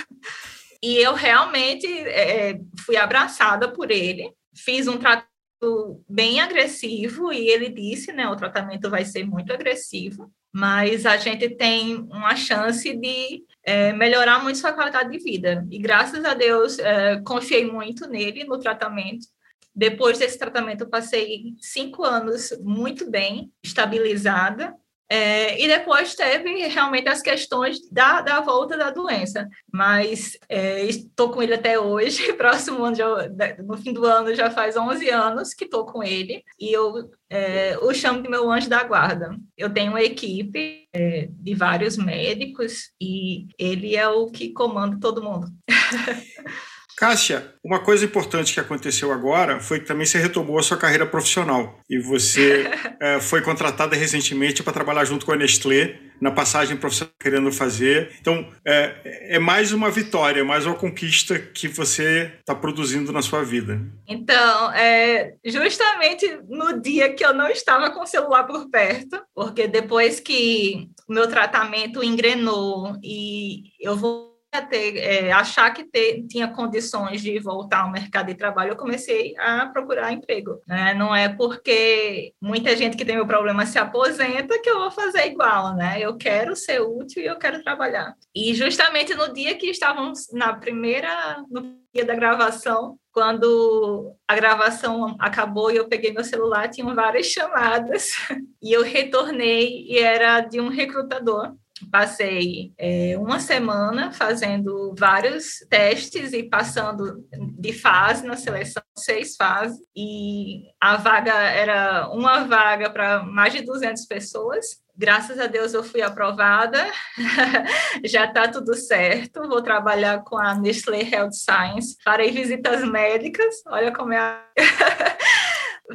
E 0.79 0.95
eu 0.97 1.15
realmente 1.15 1.87
é, 1.87 2.59
fui 2.85 2.95
abraçada 2.95 3.67
por 3.73 3.89
ele, 3.89 4.31
fiz 4.55 4.87
um 4.87 4.95
tratamento 4.95 6.03
bem 6.07 6.39
agressivo 6.39 7.33
e 7.33 7.49
ele 7.49 7.69
disse, 7.69 8.13
né, 8.13 8.27
o 8.29 8.35
tratamento 8.35 8.87
vai 8.87 9.03
ser 9.03 9.25
muito 9.25 9.51
agressivo, 9.51 10.31
mas 10.53 11.07
a 11.07 11.17
gente 11.17 11.49
tem 11.49 11.95
uma 11.95 12.35
chance 12.35 12.95
de 12.95 13.43
é, 13.67 13.91
melhorar 13.91 14.41
muito 14.41 14.59
sua 14.59 14.71
qualidade 14.71 15.11
de 15.11 15.21
vida. 15.21 15.67
E 15.69 15.77
graças 15.77 16.23
a 16.23 16.33
Deus, 16.33 16.79
é, 16.79 17.19
confiei 17.19 17.69
muito 17.69 18.07
nele 18.07 18.45
no 18.45 18.57
tratamento. 18.57 19.27
Depois 19.75 20.17
desse 20.17 20.39
tratamento, 20.39 20.87
passei 20.87 21.53
cinco 21.59 22.05
anos 22.05 22.57
muito 22.61 23.11
bem, 23.11 23.51
estabilizada, 23.61 24.73
é, 25.09 25.61
e 25.61 25.67
depois 25.67 26.15
teve 26.15 26.67
realmente 26.67 27.07
as 27.07 27.21
questões 27.21 27.79
da, 27.89 28.21
da 28.21 28.41
volta 28.41 28.77
da 28.77 28.89
doença. 28.89 29.47
Mas 29.71 30.37
é, 30.49 30.83
estou 30.85 31.29
com 31.29 31.41
ele 31.41 31.53
até 31.53 31.79
hoje, 31.79 32.33
próximo 32.35 32.83
ano, 32.83 32.95
já, 32.95 33.29
no 33.63 33.77
fim 33.77 33.93
do 33.93 34.05
ano 34.05 34.35
já 34.35 34.51
faz 34.51 34.75
11 34.75 35.09
anos 35.09 35.53
que 35.53 35.65
estou 35.65 35.85
com 35.85 36.03
ele, 36.03 36.43
e 36.59 36.71
eu 36.71 37.09
é, 37.29 37.77
o 37.81 37.93
chamo 37.93 38.21
de 38.21 38.29
meu 38.29 38.51
anjo 38.51 38.69
da 38.69 38.83
guarda. 38.83 39.37
Eu 39.57 39.69
tenho 39.69 39.91
uma 39.91 40.01
equipe 40.01 40.87
é, 40.93 41.27
de 41.29 41.53
vários 41.53 41.97
médicos 41.97 42.91
e 43.01 43.47
ele 43.57 43.95
é 43.95 44.07
o 44.07 44.27
que 44.27 44.51
comanda 44.53 44.97
todo 44.99 45.23
mundo. 45.23 45.47
Cássia, 46.97 47.53
uma 47.63 47.79
coisa 47.79 48.05
importante 48.05 48.55
que 48.55 48.59
aconteceu 48.59 49.11
agora 49.11 49.59
foi 49.59 49.79
que 49.79 49.85
também 49.85 50.03
você 50.03 50.17
retomou 50.17 50.57
a 50.57 50.63
sua 50.63 50.77
carreira 50.77 51.05
profissional 51.05 51.79
e 51.87 51.99
você 51.99 52.67
é, 52.99 53.19
foi 53.21 53.39
contratada 53.43 53.95
recentemente 53.95 54.63
para 54.63 54.73
trabalhar 54.73 55.05
junto 55.05 55.23
com 55.23 55.31
a 55.31 55.35
Nestlé 55.35 55.99
na 56.19 56.31
passagem 56.31 56.75
profissional 56.75 57.13
que 57.19 57.29
querendo 57.29 57.51
fazer. 57.51 58.15
Então, 58.19 58.49
é, 58.65 59.35
é 59.35 59.37
mais 59.37 59.71
uma 59.71 59.91
vitória, 59.91 60.43
mais 60.43 60.65
uma 60.65 60.73
conquista 60.73 61.37
que 61.37 61.67
você 61.67 62.31
está 62.39 62.55
produzindo 62.55 63.11
na 63.11 63.21
sua 63.21 63.43
vida. 63.43 63.79
Então, 64.07 64.71
é, 64.73 65.35
justamente 65.45 66.39
no 66.49 66.81
dia 66.81 67.13
que 67.13 67.23
eu 67.23 67.31
não 67.31 67.47
estava 67.47 67.91
com 67.91 68.01
o 68.01 68.07
celular 68.07 68.45
por 68.45 68.71
perto, 68.71 69.21
porque 69.35 69.67
depois 69.67 70.19
que 70.19 70.89
o 71.07 71.13
meu 71.13 71.27
tratamento 71.27 72.03
engrenou 72.03 72.97
e 73.03 73.65
eu 73.79 73.95
vou 73.95 74.26
ter, 74.69 74.97
é, 74.97 75.31
achar 75.31 75.71
que 75.73 75.83
ter, 75.83 76.25
tinha 76.27 76.47
condições 76.47 77.21
de 77.21 77.37
voltar 77.39 77.81
ao 77.81 77.91
mercado 77.91 78.27
de 78.27 78.35
trabalho, 78.35 78.71
eu 78.71 78.77
comecei 78.77 79.35
a 79.37 79.67
procurar 79.67 80.11
emprego. 80.11 80.61
Né? 80.67 80.93
Não 80.93 81.15
é 81.15 81.29
porque 81.29 82.33
muita 82.41 82.75
gente 82.75 82.97
que 82.97 83.05
tem 83.05 83.15
meu 83.15 83.27
problema 83.27 83.65
se 83.65 83.77
aposenta 83.77 84.59
que 84.59 84.69
eu 84.69 84.79
vou 84.79 84.91
fazer 84.91 85.27
igual, 85.27 85.75
né? 85.75 85.99
Eu 85.99 86.17
quero 86.17 86.55
ser 86.55 86.81
útil 86.81 87.21
e 87.21 87.27
eu 87.27 87.37
quero 87.37 87.63
trabalhar. 87.63 88.15
E 88.33 88.53
justamente 88.53 89.13
no 89.13 89.33
dia 89.33 89.55
que 89.55 89.67
estávamos 89.67 90.27
na 90.31 90.53
primeira, 90.53 91.43
no 91.49 91.77
dia 91.93 92.05
da 92.05 92.15
gravação, 92.15 92.97
quando 93.11 94.15
a 94.27 94.35
gravação 94.35 95.15
acabou 95.19 95.71
e 95.71 95.77
eu 95.77 95.87
peguei 95.87 96.13
meu 96.13 96.23
celular, 96.23 96.69
tinham 96.69 96.93
várias 96.93 97.25
chamadas 97.25 98.11
e 98.61 98.71
eu 98.71 98.83
retornei 98.83 99.85
e 99.87 99.97
era 99.97 100.41
de 100.41 100.61
um 100.61 100.67
recrutador 100.69 101.55
passei 101.85 102.73
é, 102.77 103.17
uma 103.17 103.39
semana 103.39 104.11
fazendo 104.11 104.93
vários 104.97 105.59
testes 105.69 106.33
e 106.33 106.43
passando 106.43 107.25
de 107.57 107.73
fase 107.73 108.25
na 108.25 108.35
seleção, 108.35 108.83
seis 108.97 109.35
fases, 109.35 109.77
e 109.95 110.63
a 110.81 110.97
vaga 110.97 111.33
era 111.33 112.09
uma 112.09 112.45
vaga 112.45 112.89
para 112.89 113.23
mais 113.23 113.53
de 113.53 113.61
200 113.61 114.05
pessoas. 114.05 114.65
Graças 114.95 115.39
a 115.39 115.45
Deus 115.45 115.73
eu 115.73 115.83
fui 115.83 116.01
aprovada, 116.01 116.83
já 118.03 118.25
está 118.25 118.47
tudo 118.47 118.73
certo. 118.73 119.47
Vou 119.47 119.61
trabalhar 119.61 120.23
com 120.23 120.37
a 120.37 120.55
Nestlé 120.55 121.01
Health 121.01 121.33
Science, 121.33 121.95
farei 122.03 122.31
visitas 122.31 122.83
médicas, 122.83 123.61
olha 123.67 123.91
como 123.91 124.13
é 124.13 124.17
a. 124.17 124.43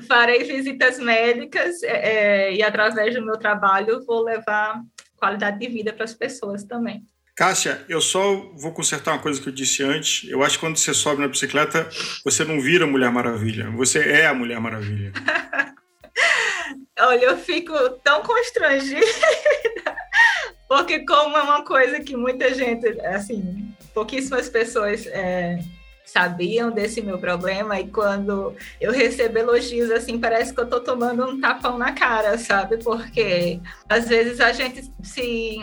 farei 0.09 0.45
visitas 0.45 0.99
médicas 0.99 1.83
é, 1.83 2.47
é, 2.49 2.55
e 2.55 2.62
através 2.62 3.14
do 3.14 3.25
meu 3.25 3.37
trabalho 3.37 4.05
vou 4.07 4.23
levar 4.23 4.81
qualidade 5.23 5.61
de 5.61 5.69
vida 5.69 5.93
para 5.93 6.03
as 6.03 6.13
pessoas 6.13 6.65
também. 6.65 7.05
Cássia, 7.37 7.85
eu 7.89 8.01
só 8.01 8.35
vou 8.57 8.73
consertar 8.73 9.13
uma 9.13 9.23
coisa 9.23 9.41
que 9.41 9.49
eu 9.49 9.53
disse 9.53 9.81
antes. 9.85 10.29
Eu 10.29 10.43
acho 10.43 10.57
que 10.57 10.67
quando 10.67 10.77
você 10.77 10.93
sobe 10.93 11.23
na 11.23 11.29
bicicleta, 11.29 11.89
você 12.25 12.45
não 12.45 12.61
vira 12.61 12.89
Mulher 12.89 13.13
Maravilha. 13.13 13.71
Você 13.71 14.01
é 14.01 14.27
a 14.27 14.35
Mulher 14.35 14.61
Maravilha. 14.61 15.13
Olha, 16.99 17.25
eu 17.25 17.39
fico 17.39 17.73
tão 18.05 18.23
constrangida, 18.23 19.07
porque 20.69 21.05
como 21.07 21.37
é 21.37 21.43
uma 21.43 21.65
coisa 21.65 22.01
que 22.01 22.17
muita 22.17 22.53
gente, 22.53 22.87
assim, 23.01 23.73
pouquíssimas 23.95 24.49
pessoas 24.49 25.07
é, 25.07 25.59
sabiam 26.05 26.71
desse 26.71 27.01
meu 27.01 27.19
problema 27.19 27.81
e 27.81 27.88
quando 27.88 28.55
eu 28.81 28.93
recebo 28.93 29.38
elogios 29.38 29.91
assim, 29.91 30.19
parece 30.19 30.53
que 30.53 30.61
eu 30.61 30.69
tô 30.69 30.81
tomando 30.81 31.25
um 31.25 31.41
tapão 31.41 31.79
na 31.79 31.93
cara, 31.93 32.37
sabe? 32.38 32.77
Porque 32.79 33.61
às 33.88 34.09
vezes 34.09 34.41
a 34.41 34.53
gente 34.53 34.91
se 35.03 35.61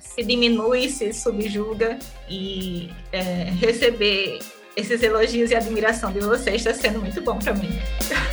se 0.00 0.22
diminui, 0.22 0.90
se 0.90 1.10
subjuga 1.12 1.98
e 2.28 2.90
é, 3.10 3.44
receber 3.58 4.40
esses 4.76 5.02
elogios 5.02 5.50
e 5.50 5.54
admiração 5.54 6.12
de 6.12 6.20
vocês 6.20 6.56
está 6.56 6.74
sendo 6.74 7.00
muito 7.00 7.20
bom 7.22 7.38
para 7.38 7.54
mim. 7.54 7.70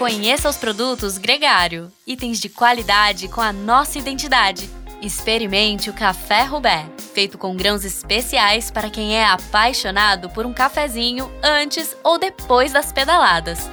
Conheça 0.00 0.48
os 0.48 0.56
produtos 0.56 1.18
Gregário, 1.18 1.92
itens 2.06 2.40
de 2.40 2.48
qualidade 2.48 3.28
com 3.28 3.42
a 3.42 3.52
nossa 3.52 3.98
identidade. 3.98 4.66
Experimente 5.02 5.90
o 5.90 5.92
Café 5.92 6.44
Rubé, 6.44 6.86
feito 7.12 7.36
com 7.36 7.54
grãos 7.54 7.84
especiais 7.84 8.70
para 8.70 8.88
quem 8.88 9.14
é 9.14 9.26
apaixonado 9.26 10.30
por 10.30 10.46
um 10.46 10.54
cafezinho 10.54 11.30
antes 11.42 11.94
ou 12.02 12.18
depois 12.18 12.72
das 12.72 12.90
pedaladas. 12.90 13.68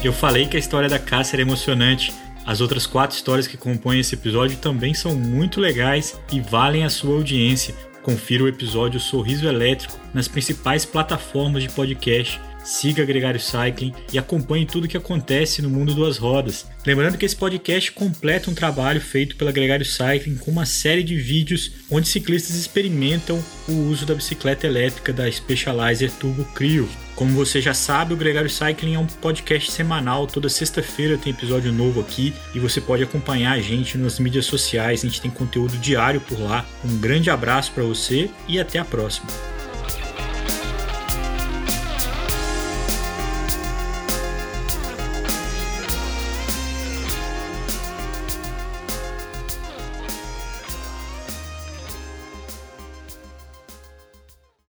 Eu 0.00 0.12
falei 0.12 0.46
que 0.46 0.56
a 0.56 0.60
história 0.60 0.88
da 0.88 1.00
Cássia 1.00 1.34
era 1.34 1.42
emocionante 1.42 2.14
as 2.50 2.60
outras 2.60 2.84
quatro 2.84 3.14
histórias 3.16 3.46
que 3.46 3.56
compõem 3.56 4.00
esse 4.00 4.16
episódio 4.16 4.56
também 4.56 4.92
são 4.92 5.14
muito 5.14 5.60
legais 5.60 6.18
e 6.32 6.40
valem 6.40 6.82
a 6.82 6.90
sua 6.90 7.14
audiência. 7.14 7.72
Confira 8.02 8.42
o 8.42 8.48
episódio 8.48 8.98
Sorriso 8.98 9.46
Elétrico 9.46 9.96
nas 10.12 10.26
principais 10.26 10.84
plataformas 10.84 11.62
de 11.62 11.68
podcast 11.68 12.40
siga 12.64 13.04
Gregário 13.04 13.40
Cycling 13.40 13.94
e 14.12 14.18
acompanhe 14.18 14.66
tudo 14.66 14.84
o 14.84 14.88
que 14.88 14.96
acontece 14.96 15.62
no 15.62 15.70
mundo 15.70 15.94
das 15.94 16.18
rodas. 16.18 16.66
Lembrando 16.86 17.18
que 17.18 17.26
esse 17.26 17.36
podcast 17.36 17.92
completa 17.92 18.50
um 18.50 18.54
trabalho 18.54 19.00
feito 19.00 19.36
pela 19.36 19.52
Gregário 19.52 19.84
Cycling 19.84 20.36
com 20.36 20.50
uma 20.50 20.66
série 20.66 21.02
de 21.02 21.16
vídeos 21.16 21.72
onde 21.90 22.08
ciclistas 22.08 22.56
experimentam 22.56 23.42
o 23.68 23.72
uso 23.90 24.06
da 24.06 24.14
bicicleta 24.14 24.66
elétrica 24.66 25.12
da 25.12 25.30
Specializer 25.30 26.10
Turbo 26.12 26.44
Crio. 26.54 26.88
Como 27.14 27.32
você 27.32 27.60
já 27.60 27.74
sabe, 27.74 28.14
o 28.14 28.16
Gregário 28.16 28.48
Cycling 28.48 28.94
é 28.94 28.98
um 28.98 29.06
podcast 29.06 29.70
semanal, 29.70 30.26
toda 30.26 30.48
sexta-feira 30.48 31.18
tem 31.18 31.32
episódio 31.32 31.70
novo 31.70 32.00
aqui 32.00 32.32
e 32.54 32.58
você 32.58 32.80
pode 32.80 33.02
acompanhar 33.02 33.52
a 33.52 33.60
gente 33.60 33.98
nas 33.98 34.18
mídias 34.18 34.46
sociais, 34.46 35.04
a 35.04 35.06
gente 35.06 35.20
tem 35.20 35.30
conteúdo 35.30 35.76
diário 35.76 36.20
por 36.22 36.40
lá. 36.40 36.64
Um 36.82 36.96
grande 36.96 37.28
abraço 37.28 37.72
para 37.72 37.84
você 37.84 38.30
e 38.48 38.58
até 38.58 38.78
a 38.78 38.84
próxima. 38.86 39.59